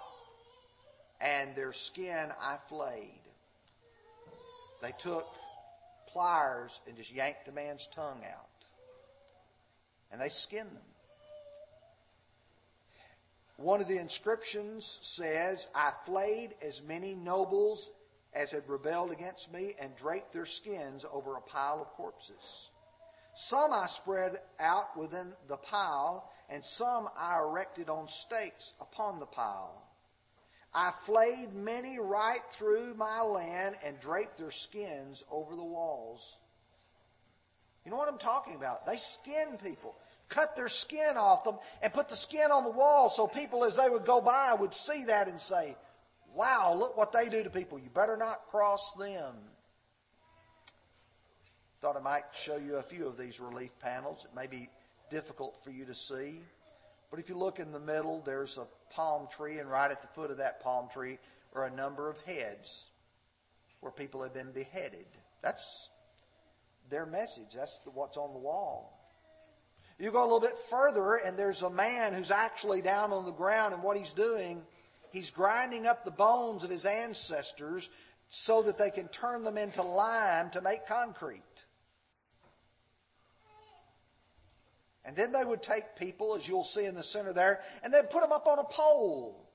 and 1.21 1.55
their 1.55 1.73
skin 1.75 2.31
I 2.41 2.57
flayed. 2.69 3.21
They 4.81 4.93
took 4.99 5.27
pliers 6.09 6.81
and 6.87 6.97
just 6.97 7.13
yanked 7.13 7.45
the 7.45 7.53
man's 7.53 7.87
tongue 7.89 8.23
out. 8.25 8.56
And 10.17 10.25
they 10.25 10.31
skinned 10.31 10.71
them. 10.71 10.83
One 13.59 13.83
of 13.83 13.87
the 13.87 13.99
inscriptions 13.99 14.99
says, 15.03 15.69
I 15.75 15.93
flayed 16.07 16.55
as 16.67 16.81
many 16.81 17.15
nobles 17.15 17.91
as 18.33 18.51
had 18.51 18.67
rebelled 18.67 19.13
against 19.13 19.53
me 19.53 19.75
and 19.79 19.95
draped 19.95 20.33
their 20.33 20.47
skins 20.47 21.05
over 21.13 21.37
a 21.37 21.43
pile 21.43 21.83
of 21.83 21.89
corpses. 21.89 22.71
Some 23.35 23.75
I 23.75 23.89
spread 23.89 24.39
out 24.59 24.97
within 24.97 25.35
the 25.49 25.59
pile, 25.59 26.33
and 26.49 26.65
some 26.65 27.11
I 27.15 27.39
erected 27.39 27.91
on 27.91 28.09
stakes 28.09 28.73
upon 28.81 29.21
the 29.21 29.27
pile. 29.27 29.83
I 30.73 30.93
flayed 31.03 31.53
many 31.53 31.99
right 31.99 32.41
through 32.51 32.95
my 32.95 33.21
land 33.21 33.77
and 33.85 34.01
draped 34.01 34.39
their 34.39 34.51
skins 34.51 35.23
over 35.31 35.55
the 35.55 35.63
walls. 35.63 36.39
You 37.85 37.91
know 37.91 37.99
what 37.99 38.09
I'm 38.09 38.19
talking 38.19 38.57
about? 38.57 38.85
They 38.85 38.97
skin 38.97 39.59
people, 39.63 39.95
cut 40.29 40.57
their 40.57 40.69
skin 40.69 41.17
off 41.17 41.45
them, 41.45 41.57
and 41.83 41.93
put 41.93 42.09
the 42.09 42.17
skin 42.17 42.51
on 42.51 42.65
the 42.65 42.71
wall 42.71 43.09
so 43.09 43.27
people, 43.27 43.65
as 43.65 43.77
they 43.77 43.89
would 43.89 44.05
go 44.05 44.21
by, 44.21 44.55
would 44.55 44.75
see 44.75 45.05
that 45.05 45.29
and 45.29 45.41
say, 45.41 45.77
Wow, 46.35 46.75
look 46.75 46.99
what 46.99 47.13
they 47.13 47.31
do 47.31 47.43
to 47.43 47.49
people. 47.49 47.79
You 47.79 47.89
better 47.89 48.19
not 48.19 48.47
cross 48.51 48.93
them. 48.93 49.35
Thought 51.81 51.97
I 51.97 52.01
might 52.01 52.25
show 52.35 52.57
you 52.57 52.77
a 52.77 52.83
few 52.83 53.07
of 53.07 53.17
these 53.17 53.41
relief 53.41 53.71
panels. 53.79 54.27
It 54.27 54.37
may 54.37 54.47
be 54.47 54.69
difficult 55.09 55.59
for 55.65 55.71
you 55.71 55.87
to 55.87 55.95
see. 55.95 56.43
But 57.11 57.21
if 57.21 57.31
you 57.31 57.37
look 57.37 57.59
in 57.59 57.73
the 57.73 57.81
middle, 57.81 58.21
there's 58.21 58.59
a 58.59 58.67
palm 58.91 59.29
tree, 59.31 59.61
and 59.61 59.71
right 59.71 59.91
at 59.91 60.03
the 60.03 60.09
foot 60.09 60.31
of 60.31 60.37
that 60.39 60.61
palm 60.61 60.89
tree 60.93 61.19
are 61.55 61.65
a 61.65 61.71
number 61.71 62.11
of 62.11 62.21
heads 62.23 62.91
where 63.81 63.93
people 63.93 64.23
have 64.23 64.35
been 64.35 64.53
beheaded. 64.53 65.07
That's 65.43 65.91
their 66.91 67.07
message. 67.07 67.55
That's 67.55 67.79
the, 67.81 67.91
what's 67.91 68.17
on 68.17 68.33
the 68.33 68.39
wall. 68.39 68.96
You 69.99 70.11
go 70.11 70.23
a 70.23 70.25
little 70.25 70.41
bit 70.41 70.59
further, 70.59 71.17
and 71.17 71.39
there's 71.39 71.63
a 71.63 71.71
man 71.71 72.13
who's 72.13 72.31
actually 72.31 72.83
down 72.83 73.13
on 73.13 73.25
the 73.25 73.33
ground, 73.33 73.73
and 73.73 73.83
what 73.83 73.97
he's 73.97 74.13
doing, 74.13 74.63
he's 75.11 75.31
grinding 75.31 75.87
up 75.87 76.05
the 76.05 76.11
bones 76.11 76.65
of 76.65 76.71
his 76.71 76.85
ancestors 76.85 77.89
so 78.29 78.63
that 78.63 78.77
they 78.77 78.91
can 78.91 79.09
turn 79.09 79.43
them 79.43 79.57
into 79.57 79.83
lime 79.83 80.51
to 80.51 80.61
make 80.61 80.87
concrete. 80.87 81.43
And 85.05 85.17
then 85.17 85.33
they 85.33 85.45
would 85.45 85.63
take 85.63 85.97
people, 85.97 86.35
as 86.35 86.47
you'll 86.47 86.65
see 86.65 86.85
in 86.85 86.95
the 86.97 87.03
center 87.03 87.33
there, 87.33 87.61
and 87.83 87.95
they'd 87.95 88.11
put 88.11 88.23
them 88.23 88.33
up 88.33 88.47
on 88.49 88.59
a 88.59 88.65
pole, 88.65 89.49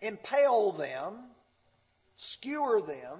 impale 0.00 0.72
them, 0.72 1.14
skewer 2.14 2.82
them, 2.82 3.18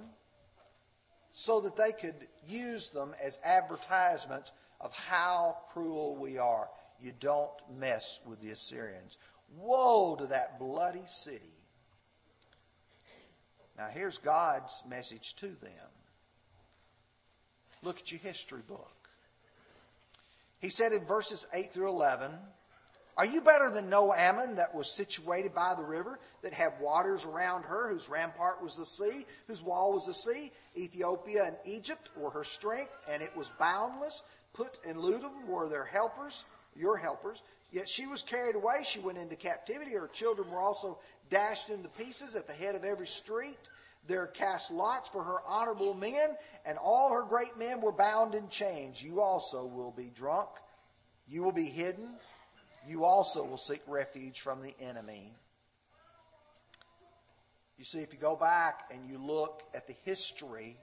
so 1.32 1.60
that 1.60 1.76
they 1.76 1.92
could 1.92 2.28
use 2.46 2.90
them 2.90 3.14
as 3.22 3.38
advertisements 3.42 4.52
of 4.80 4.92
how 4.92 5.56
cruel 5.72 6.16
we 6.16 6.38
are. 6.38 6.68
You 7.00 7.12
don't 7.20 7.50
mess 7.78 8.20
with 8.26 8.40
the 8.40 8.50
Assyrians. 8.50 9.18
Woe 9.56 10.16
to 10.16 10.26
that 10.26 10.58
bloody 10.58 11.04
city. 11.06 11.52
Now, 13.78 13.88
here's 13.92 14.18
God's 14.18 14.82
message 14.88 15.34
to 15.36 15.48
them. 15.48 15.90
Look 17.82 18.00
at 18.00 18.10
your 18.10 18.20
history 18.20 18.62
book. 18.66 18.96
He 20.60 20.70
said 20.70 20.92
in 20.92 21.04
verses 21.04 21.46
8 21.52 21.72
through 21.72 21.90
11, 21.90 22.32
Are 23.18 23.26
you 23.26 23.42
better 23.42 23.70
than 23.70 23.90
No 23.90 24.12
Amon 24.12 24.54
that 24.56 24.74
was 24.74 24.96
situated 24.96 25.54
by 25.54 25.74
the 25.74 25.84
river, 25.84 26.18
that 26.42 26.54
had 26.54 26.80
waters 26.80 27.26
around 27.26 27.64
her, 27.64 27.90
whose 27.90 28.08
rampart 28.08 28.62
was 28.62 28.76
the 28.76 28.86
sea, 28.86 29.26
whose 29.46 29.62
wall 29.62 29.92
was 29.92 30.06
the 30.06 30.14
sea? 30.14 30.52
Ethiopia 30.76 31.44
and 31.44 31.56
Egypt 31.66 32.08
were 32.16 32.30
her 32.30 32.44
strength, 32.44 32.96
and 33.08 33.22
it 33.22 33.36
was 33.36 33.50
boundless. 33.58 34.22
Put 34.56 34.78
and 34.86 34.98
Ludim 34.98 35.46
were 35.46 35.68
their 35.68 35.84
helpers, 35.84 36.44
your 36.74 36.96
helpers. 36.96 37.42
Yet 37.72 37.88
she 37.88 38.06
was 38.06 38.22
carried 38.22 38.56
away. 38.56 38.84
She 38.84 39.00
went 39.00 39.18
into 39.18 39.36
captivity. 39.36 39.92
Her 39.92 40.08
children 40.08 40.50
were 40.50 40.60
also 40.60 40.98
dashed 41.28 41.68
into 41.68 41.88
pieces 41.90 42.34
at 42.36 42.46
the 42.46 42.52
head 42.52 42.74
of 42.74 42.84
every 42.84 43.06
street. 43.06 43.58
There 44.06 44.26
cast 44.28 44.70
lots 44.70 45.08
for 45.08 45.22
her 45.22 45.38
honorable 45.46 45.92
men, 45.92 46.36
and 46.64 46.78
all 46.78 47.12
her 47.12 47.24
great 47.24 47.58
men 47.58 47.80
were 47.80 47.92
bound 47.92 48.34
in 48.34 48.48
chains. 48.48 49.02
You 49.02 49.20
also 49.20 49.66
will 49.66 49.90
be 49.90 50.10
drunk. 50.14 50.48
You 51.28 51.42
will 51.42 51.52
be 51.52 51.66
hidden. 51.66 52.14
You 52.86 53.04
also 53.04 53.44
will 53.44 53.56
seek 53.56 53.82
refuge 53.88 54.40
from 54.40 54.62
the 54.62 54.74
enemy. 54.80 55.32
You 57.78 57.84
see, 57.84 57.98
if 57.98 58.12
you 58.12 58.18
go 58.18 58.36
back 58.36 58.90
and 58.94 59.10
you 59.10 59.18
look 59.18 59.64
at 59.74 59.88
the 59.88 59.96
history, 60.04 60.78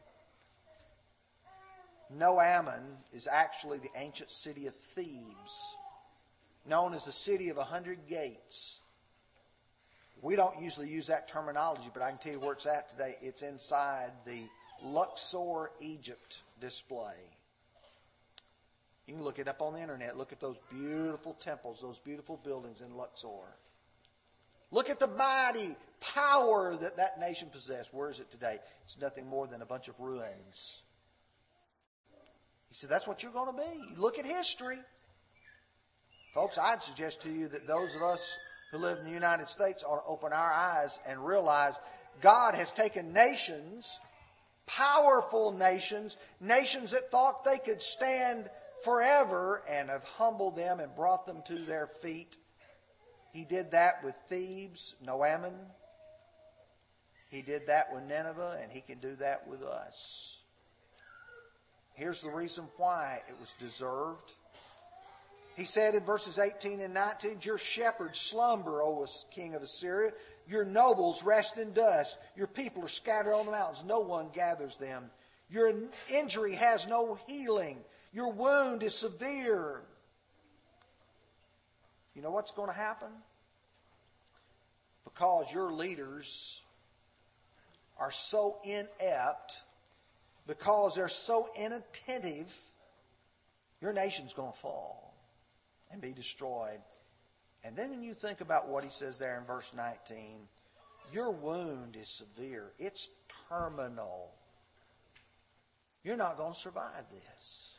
No 2.17 2.39
Amon 2.39 2.97
is 3.11 3.27
actually 3.27 3.79
the 3.79 3.89
ancient 3.95 4.31
city 4.31 4.67
of 4.67 4.75
Thebes, 4.75 5.75
known 6.67 6.93
as 6.93 7.05
the 7.05 7.11
city 7.11 7.49
of 7.49 7.57
a 7.57 7.63
hundred 7.63 8.07
gates. 8.07 8.81
We 10.21 10.35
don't 10.35 10.61
usually 10.61 10.87
use 10.87 11.07
that 11.07 11.27
terminology, 11.27 11.89
but 11.93 12.01
I 12.01 12.09
can 12.09 12.19
tell 12.19 12.31
you 12.33 12.39
where 12.39 12.53
it's 12.53 12.65
at 12.65 12.89
today. 12.89 13.15
It's 13.21 13.41
inside 13.41 14.11
the 14.25 14.43
Luxor, 14.83 15.71
Egypt 15.81 16.41
display. 16.61 17.15
You 19.07 19.15
can 19.15 19.23
look 19.23 19.39
it 19.39 19.47
up 19.47 19.61
on 19.61 19.73
the 19.73 19.81
internet. 19.81 20.17
Look 20.17 20.31
at 20.31 20.39
those 20.39 20.55
beautiful 20.71 21.33
temples, 21.33 21.81
those 21.81 21.99
beautiful 21.99 22.39
buildings 22.43 22.79
in 22.79 22.95
Luxor. 22.95 23.57
Look 24.71 24.89
at 24.89 24.99
the 24.99 25.07
mighty 25.07 25.75
power 25.99 26.75
that 26.77 26.97
that 26.97 27.19
nation 27.19 27.49
possessed. 27.49 27.93
Where 27.93 28.09
is 28.09 28.19
it 28.19 28.31
today? 28.31 28.59
It's 28.85 28.99
nothing 28.99 29.27
more 29.27 29.45
than 29.45 29.61
a 29.61 29.65
bunch 29.65 29.87
of 29.87 29.99
ruins. 29.99 30.83
He 32.73 32.77
said, 32.77 32.89
That's 32.89 33.07
what 33.07 33.21
you're 33.21 33.31
going 33.31 33.55
to 33.55 33.61
be. 33.61 34.01
Look 34.01 34.17
at 34.17 34.25
history. 34.25 34.79
Folks, 36.33 36.57
I'd 36.57 36.81
suggest 36.81 37.21
to 37.21 37.29
you 37.29 37.47
that 37.49 37.67
those 37.67 37.93
of 37.93 38.01
us 38.01 38.35
who 38.71 38.79
live 38.79 38.97
in 38.97 39.05
the 39.05 39.11
United 39.11 39.47
States 39.47 39.83
ought 39.83 40.03
to 40.03 40.07
open 40.07 40.33
our 40.33 40.51
eyes 40.51 40.97
and 41.07 41.23
realize 41.23 41.75
God 42.19 42.55
has 42.55 42.71
taken 42.71 43.13
nations, 43.13 43.99
powerful 44.65 45.51
nations, 45.51 46.17
nations 46.41 46.89
that 46.91 47.11
thought 47.11 47.45
they 47.45 47.59
could 47.59 47.79
stand 47.79 48.49
forever, 48.83 49.61
and 49.69 49.91
have 49.91 50.03
humbled 50.03 50.55
them 50.55 50.79
and 50.79 50.95
brought 50.95 51.27
them 51.27 51.43
to 51.45 51.59
their 51.59 51.85
feet. 51.85 52.37
He 53.33 53.45
did 53.45 53.69
that 53.71 54.03
with 54.03 54.15
Thebes, 54.29 54.95
No 54.99 55.23
Amon. 55.23 55.53
He 57.29 57.43
did 57.43 57.67
that 57.67 57.93
with 57.93 58.05
Nineveh, 58.05 58.57
and 58.63 58.71
he 58.71 58.81
can 58.81 58.97
do 58.97 59.15
that 59.17 59.47
with 59.47 59.61
us. 59.61 60.42
Here's 61.93 62.21
the 62.21 62.29
reason 62.29 62.65
why 62.77 63.21
it 63.29 63.35
was 63.39 63.53
deserved. 63.59 64.31
He 65.55 65.65
said 65.65 65.93
in 65.93 66.03
verses 66.03 66.39
18 66.39 66.81
and 66.81 66.93
19, 66.93 67.37
Your 67.41 67.59
shepherds 67.59 68.19
slumber, 68.19 68.81
O 68.81 69.05
king 69.31 69.53
of 69.53 69.61
Assyria. 69.61 70.11
Your 70.47 70.65
nobles 70.65 71.23
rest 71.23 71.57
in 71.57 71.71
dust. 71.73 72.17
Your 72.35 72.47
people 72.47 72.83
are 72.83 72.89
scattered 72.89 73.33
on 73.33 73.45
the 73.45 73.51
mountains. 73.51 73.83
No 73.85 73.99
one 73.99 74.29
gathers 74.33 74.75
them. 74.77 75.09
Your 75.49 75.71
injury 76.11 76.55
has 76.55 76.87
no 76.87 77.17
healing. 77.27 77.77
Your 78.11 78.31
wound 78.31 78.83
is 78.83 78.95
severe. 78.95 79.81
You 82.15 82.21
know 82.21 82.31
what's 82.31 82.51
going 82.51 82.69
to 82.69 82.75
happen? 82.75 83.11
Because 85.03 85.51
your 85.53 85.71
leaders 85.71 86.61
are 87.99 88.11
so 88.11 88.57
inept, 88.63 89.61
because 90.47 90.95
they're 90.95 91.07
so 91.07 91.49
inattentive, 91.55 92.53
your 93.81 93.93
nation's 93.93 94.33
going 94.33 94.51
to 94.51 94.57
fall 94.57 95.13
and 95.91 96.01
be 96.01 96.13
destroyed. 96.13 96.79
And 97.63 97.75
then 97.75 97.91
when 97.91 98.03
you 98.03 98.13
think 98.13 98.41
about 98.41 98.67
what 98.67 98.83
he 98.83 98.89
says 98.89 99.17
there 99.17 99.37
in 99.37 99.45
verse 99.45 99.73
19, 99.75 100.47
your 101.13 101.31
wound 101.31 101.95
is 102.01 102.09
severe, 102.09 102.71
it's 102.79 103.09
terminal. 103.49 104.33
You're 106.03 106.17
not 106.17 106.37
going 106.37 106.53
to 106.53 106.59
survive 106.59 107.05
this. 107.11 107.77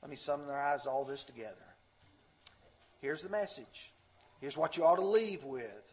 Let 0.00 0.10
me 0.10 0.16
summarize 0.16 0.86
all 0.86 1.04
this 1.04 1.24
together. 1.24 1.56
Here's 3.00 3.22
the 3.22 3.28
message. 3.28 3.92
Here's 4.40 4.56
what 4.56 4.76
you 4.76 4.84
ought 4.84 4.96
to 4.96 5.04
leave 5.04 5.44
with. 5.44 5.92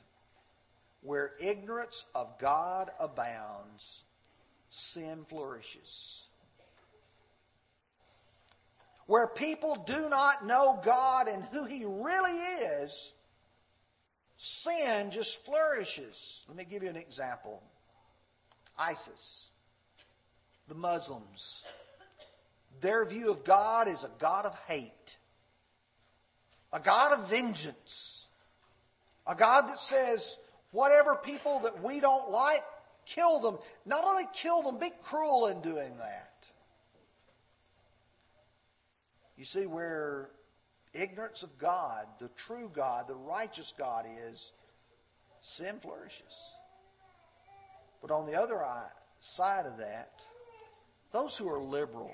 Where 1.01 1.31
ignorance 1.41 2.05
of 2.15 2.39
God 2.39 2.89
abounds, 2.99 4.03
sin 4.73 5.23
flourishes. 5.27 6.25
Where 9.05 9.27
people 9.27 9.83
do 9.85 10.09
not 10.09 10.47
know 10.47 10.79
God 10.83 11.27
and 11.27 11.43
who 11.51 11.65
He 11.65 11.85
really 11.85 12.31
is, 12.31 13.13
sin 14.35 15.11
just 15.11 15.45
flourishes. 15.45 16.41
Let 16.47 16.57
me 16.57 16.65
give 16.65 16.81
you 16.81 16.89
an 16.89 16.95
example 16.95 17.61
ISIS, 18.77 19.49
the 20.67 20.75
Muslims. 20.75 21.63
Their 22.81 23.05
view 23.05 23.29
of 23.29 23.43
God 23.43 23.87
is 23.87 24.03
a 24.03 24.11
God 24.17 24.45
of 24.45 24.57
hate, 24.67 25.17
a 26.71 26.79
God 26.79 27.13
of 27.13 27.29
vengeance, 27.29 28.25
a 29.27 29.35
God 29.35 29.67
that 29.67 29.79
says, 29.79 30.37
whatever 30.71 31.15
people 31.15 31.59
that 31.59 31.83
we 31.83 31.99
don't 31.99 32.31
like, 32.31 32.63
kill 33.05 33.39
them. 33.39 33.57
Not 33.85 34.03
only 34.05 34.25
kill 34.33 34.61
them, 34.61 34.77
be 34.77 34.91
cruel 35.03 35.47
in 35.47 35.61
doing 35.61 35.97
that. 35.97 36.49
You 39.37 39.45
see, 39.45 39.65
where 39.65 40.29
ignorance 40.93 41.43
of 41.43 41.57
God, 41.57 42.05
the 42.19 42.29
true 42.29 42.69
God, 42.73 43.07
the 43.07 43.15
righteous 43.15 43.73
God 43.77 44.05
is, 44.27 44.51
sin 45.41 45.79
flourishes. 45.79 46.55
But 48.01 48.11
on 48.11 48.25
the 48.25 48.39
other 48.39 48.61
side 49.19 49.65
of 49.65 49.77
that, 49.77 50.21
those 51.11 51.35
who 51.37 51.49
are 51.49 51.59
liberal, 51.59 52.13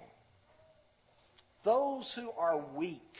those 1.63 2.13
who 2.13 2.31
are 2.37 2.57
weak, 2.75 3.17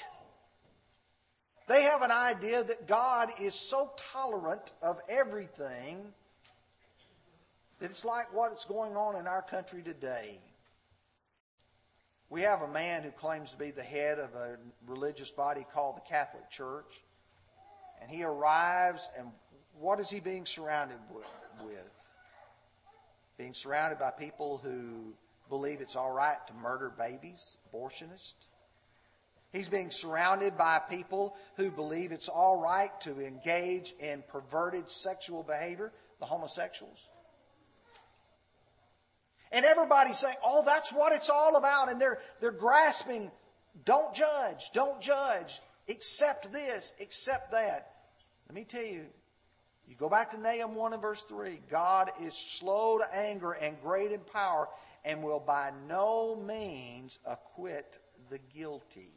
they 1.68 1.84
have 1.84 2.02
an 2.02 2.12
idea 2.12 2.64
that 2.64 2.88
God 2.88 3.30
is 3.40 3.54
so 3.54 3.92
tolerant 4.12 4.72
of 4.82 5.00
everything 5.08 6.14
it's 7.82 8.04
like 8.04 8.34
what's 8.34 8.66
going 8.66 8.96
on 8.96 9.16
in 9.16 9.28
our 9.28 9.42
country 9.42 9.82
today. 9.82 10.40
We 12.30 12.42
have 12.42 12.62
a 12.62 12.68
man 12.68 13.04
who 13.04 13.12
claims 13.12 13.52
to 13.52 13.58
be 13.58 13.72
the 13.72 13.84
head 13.84 14.20
of 14.20 14.36
a 14.36 14.58
religious 14.86 15.32
body 15.32 15.66
called 15.74 15.98
the 15.98 16.02
Catholic 16.02 16.50
Church. 16.50 17.04
And 18.02 18.10
he 18.10 18.24
arrives, 18.24 19.10
and 19.18 19.28
what 19.80 20.00
is 20.00 20.10
he 20.10 20.20
being 20.20 20.46
surrounded 20.46 21.00
with? 21.14 21.26
Being 23.38 23.54
surrounded 23.54 24.00
by 24.00 24.12
people 24.12 24.58
who 24.58 25.14
believe 25.50 25.82
it's 25.82 25.96
all 25.96 26.12
right 26.12 26.38
to 26.48 26.54
murder 26.54 26.92
babies, 26.98 27.58
abortionists. 27.74 28.48
He's 29.52 29.70
being 29.70 29.90
surrounded 29.90 30.58
by 30.58 30.80
people 30.90 31.36
who 31.56 31.72
believe 31.72 32.12
it's 32.12 32.28
all 32.30 32.62
right 32.62 32.92
to 33.02 33.20
engage 33.20 33.94
in 34.00 34.24
perverted 34.28 34.92
sexual 34.92 35.42
behavior, 35.42 35.92
the 36.20 36.26
homosexuals. 36.26 37.10
And 39.52 39.66
everybody's 39.66 40.20
saying, 40.20 40.36
oh, 40.44 40.64
that's 40.66 40.92
what 40.94 41.14
it's 41.14 41.30
all 41.30 41.56
about. 41.56 41.90
And 41.90 42.00
they're, 42.00 42.20
they're 42.40 42.52
grasping, 42.52 43.32
don't 43.86 44.14
judge, 44.14 44.72
don't 44.74 45.02
judge, 45.02 45.60
accept 45.90 46.52
this, 46.52 46.94
accept 47.02 47.52
that. 47.52 47.94
Let 48.48 48.56
me 48.56 48.64
tell 48.64 48.84
you, 48.84 49.06
you 49.88 49.96
go 49.96 50.08
back 50.08 50.32
to 50.32 50.40
Nahum 50.40 50.76
1 50.76 50.94
and 50.94 51.02
verse 51.02 51.24
3. 51.24 51.60
God 51.70 52.12
is 52.22 52.36
slow 52.36 53.00
to 53.00 53.16
anger 53.16 53.54
and 53.54 53.82
great 53.82 54.12
in 54.12 54.20
power 54.20 54.68
and 55.04 55.24
will 55.24 55.40
by 55.40 55.72
no 55.88 56.36
means 56.36 57.18
acquit 57.26 57.98
the 58.30 58.40
guilty. 58.56 59.14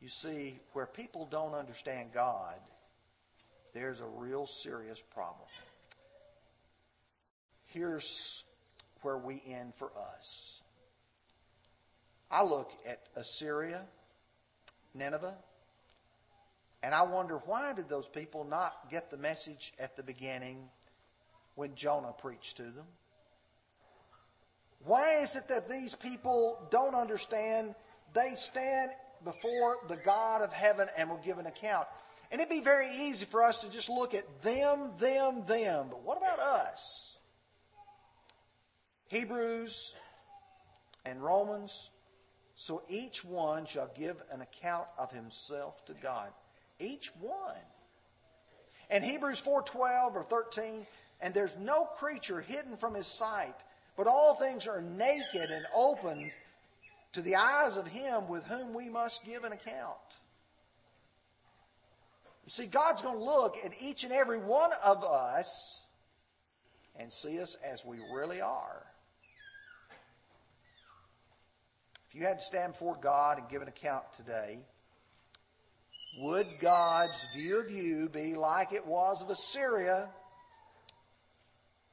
You 0.00 0.08
see, 0.08 0.60
where 0.74 0.86
people 0.86 1.26
don't 1.26 1.54
understand 1.54 2.10
God, 2.12 2.58
there's 3.72 4.00
a 4.00 4.06
real 4.06 4.46
serious 4.46 5.00
problem. 5.00 5.48
Here's 7.68 8.44
where 9.02 9.18
we 9.18 9.42
end 9.46 9.74
for 9.74 9.90
us. 10.12 10.60
I 12.30 12.42
look 12.42 12.70
at 12.86 12.98
Assyria, 13.16 13.82
Nineveh, 14.94 15.34
and 16.82 16.94
I 16.94 17.02
wonder 17.02 17.38
why 17.46 17.72
did 17.72 17.88
those 17.88 18.08
people 18.08 18.44
not 18.44 18.90
get 18.90 19.10
the 19.10 19.16
message 19.16 19.72
at 19.78 19.96
the 19.96 20.02
beginning 20.02 20.68
when 21.54 21.74
Jonah 21.74 22.12
preached 22.16 22.58
to 22.58 22.64
them? 22.64 22.86
Why 24.84 25.16
is 25.16 25.36
it 25.36 25.48
that 25.48 25.68
these 25.68 25.94
people 25.94 26.68
don't 26.70 26.94
understand 26.94 27.74
they 28.14 28.34
stand 28.36 28.92
before 29.24 29.76
the 29.88 29.96
God 29.96 30.40
of 30.40 30.52
heaven 30.52 30.88
and 30.96 31.10
will 31.10 31.18
give 31.18 31.38
an 31.38 31.46
account? 31.46 31.86
And 32.30 32.40
it'd 32.40 32.50
be 32.50 32.60
very 32.60 32.94
easy 32.94 33.26
for 33.26 33.42
us 33.42 33.62
to 33.62 33.70
just 33.70 33.88
look 33.88 34.14
at 34.14 34.42
them, 34.42 34.92
them, 34.98 35.44
them. 35.46 35.86
But 35.90 36.02
what 36.02 36.18
about 36.18 36.38
us? 36.38 37.17
Hebrews 39.08 39.94
and 41.04 41.22
Romans. 41.22 41.90
So 42.54 42.82
each 42.88 43.24
one 43.24 43.66
shall 43.66 43.90
give 43.94 44.22
an 44.30 44.40
account 44.40 44.88
of 44.98 45.10
himself 45.10 45.84
to 45.86 45.94
God. 45.94 46.30
Each 46.78 47.08
one. 47.16 47.54
And 48.90 49.04
Hebrews 49.04 49.40
4:12 49.40 50.16
or 50.16 50.22
13, 50.22 50.86
and 51.20 51.34
there's 51.34 51.56
no 51.56 51.84
creature 51.84 52.40
hidden 52.40 52.76
from 52.76 52.94
his 52.94 53.06
sight, 53.06 53.64
but 53.96 54.06
all 54.06 54.34
things 54.34 54.66
are 54.66 54.80
naked 54.80 55.50
and 55.50 55.66
open 55.74 56.32
to 57.12 57.22
the 57.22 57.36
eyes 57.36 57.76
of 57.76 57.86
him 57.86 58.28
with 58.28 58.44
whom 58.44 58.74
we 58.74 58.88
must 58.88 59.24
give 59.24 59.44
an 59.44 59.52
account. 59.52 60.18
You 62.44 62.50
see, 62.50 62.66
God's 62.66 63.02
going 63.02 63.18
to 63.18 63.24
look 63.24 63.56
at 63.64 63.80
each 63.80 64.04
and 64.04 64.12
every 64.12 64.38
one 64.38 64.70
of 64.82 65.04
us 65.04 65.84
and 66.96 67.12
see 67.12 67.40
us 67.40 67.56
as 67.56 67.84
we 67.84 67.98
really 68.10 68.40
are. 68.40 68.86
If 72.07 72.07
you 72.18 72.26
had 72.26 72.40
to 72.40 72.44
stand 72.44 72.72
before 72.72 72.98
God 73.00 73.38
and 73.38 73.48
give 73.48 73.62
an 73.62 73.68
account 73.68 74.04
today, 74.12 74.58
would 76.20 76.46
God's 76.60 77.24
view 77.36 77.60
of 77.60 77.70
you 77.70 78.08
be 78.08 78.34
like 78.34 78.72
it 78.72 78.84
was 78.84 79.22
of 79.22 79.30
Assyria? 79.30 80.08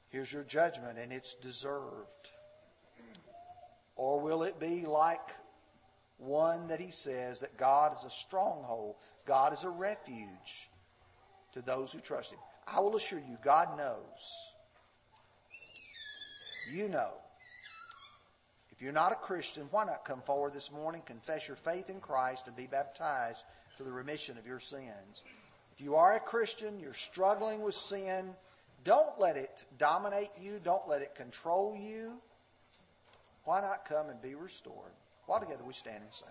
Here's 0.09 0.31
your 0.31 0.43
judgment, 0.43 0.97
and 0.97 1.13
it's 1.13 1.35
deserved. 1.35 2.09
Or 3.95 4.19
will 4.19 4.43
it 4.43 4.59
be 4.59 4.85
like 4.85 5.29
one 6.17 6.67
that 6.69 6.79
he 6.79 6.91
says 6.91 7.41
that 7.41 7.57
God 7.57 7.93
is 7.93 8.03
a 8.03 8.09
stronghold, 8.09 8.95
God 9.27 9.53
is 9.53 9.63
a 9.63 9.69
refuge 9.69 10.69
to 11.53 11.61
those 11.61 11.91
who 11.91 11.99
trust 11.99 12.31
him? 12.31 12.39
I 12.67 12.79
will 12.79 12.95
assure 12.95 13.19
you, 13.19 13.37
God 13.43 13.77
knows. 13.77 14.53
You 16.71 16.89
know. 16.89 17.11
If 18.75 18.81
you're 18.81 18.91
not 18.91 19.13
a 19.13 19.15
Christian, 19.15 19.67
why 19.71 19.85
not 19.85 20.03
come 20.03 20.21
forward 20.21 20.53
this 20.53 20.71
morning, 20.71 21.01
confess 21.05 21.47
your 21.47 21.55
faith 21.55 21.89
in 21.89 22.01
Christ, 22.01 22.47
and 22.47 22.55
be 22.55 22.67
baptized 22.67 23.45
for 23.77 23.83
the 23.83 23.91
remission 23.91 24.37
of 24.37 24.45
your 24.45 24.59
sins? 24.59 25.23
If 25.73 25.81
you 25.81 25.95
are 25.95 26.15
a 26.15 26.19
Christian, 26.19 26.79
you're 26.79 26.93
struggling 26.93 27.61
with 27.61 27.75
sin, 27.75 28.35
don't 28.83 29.17
let 29.17 29.37
it 29.37 29.65
dominate 29.77 30.31
you, 30.39 30.59
don't 30.63 30.87
let 30.87 31.01
it 31.01 31.15
control 31.15 31.75
you. 31.75 32.13
Why 33.45 33.61
not 33.61 33.85
come 33.87 34.09
and 34.09 34.21
be 34.21 34.35
restored? 34.35 34.91
While 35.25 35.39
together 35.39 35.63
we 35.65 35.73
stand 35.73 36.03
and 36.03 36.13
sing. 36.13 36.27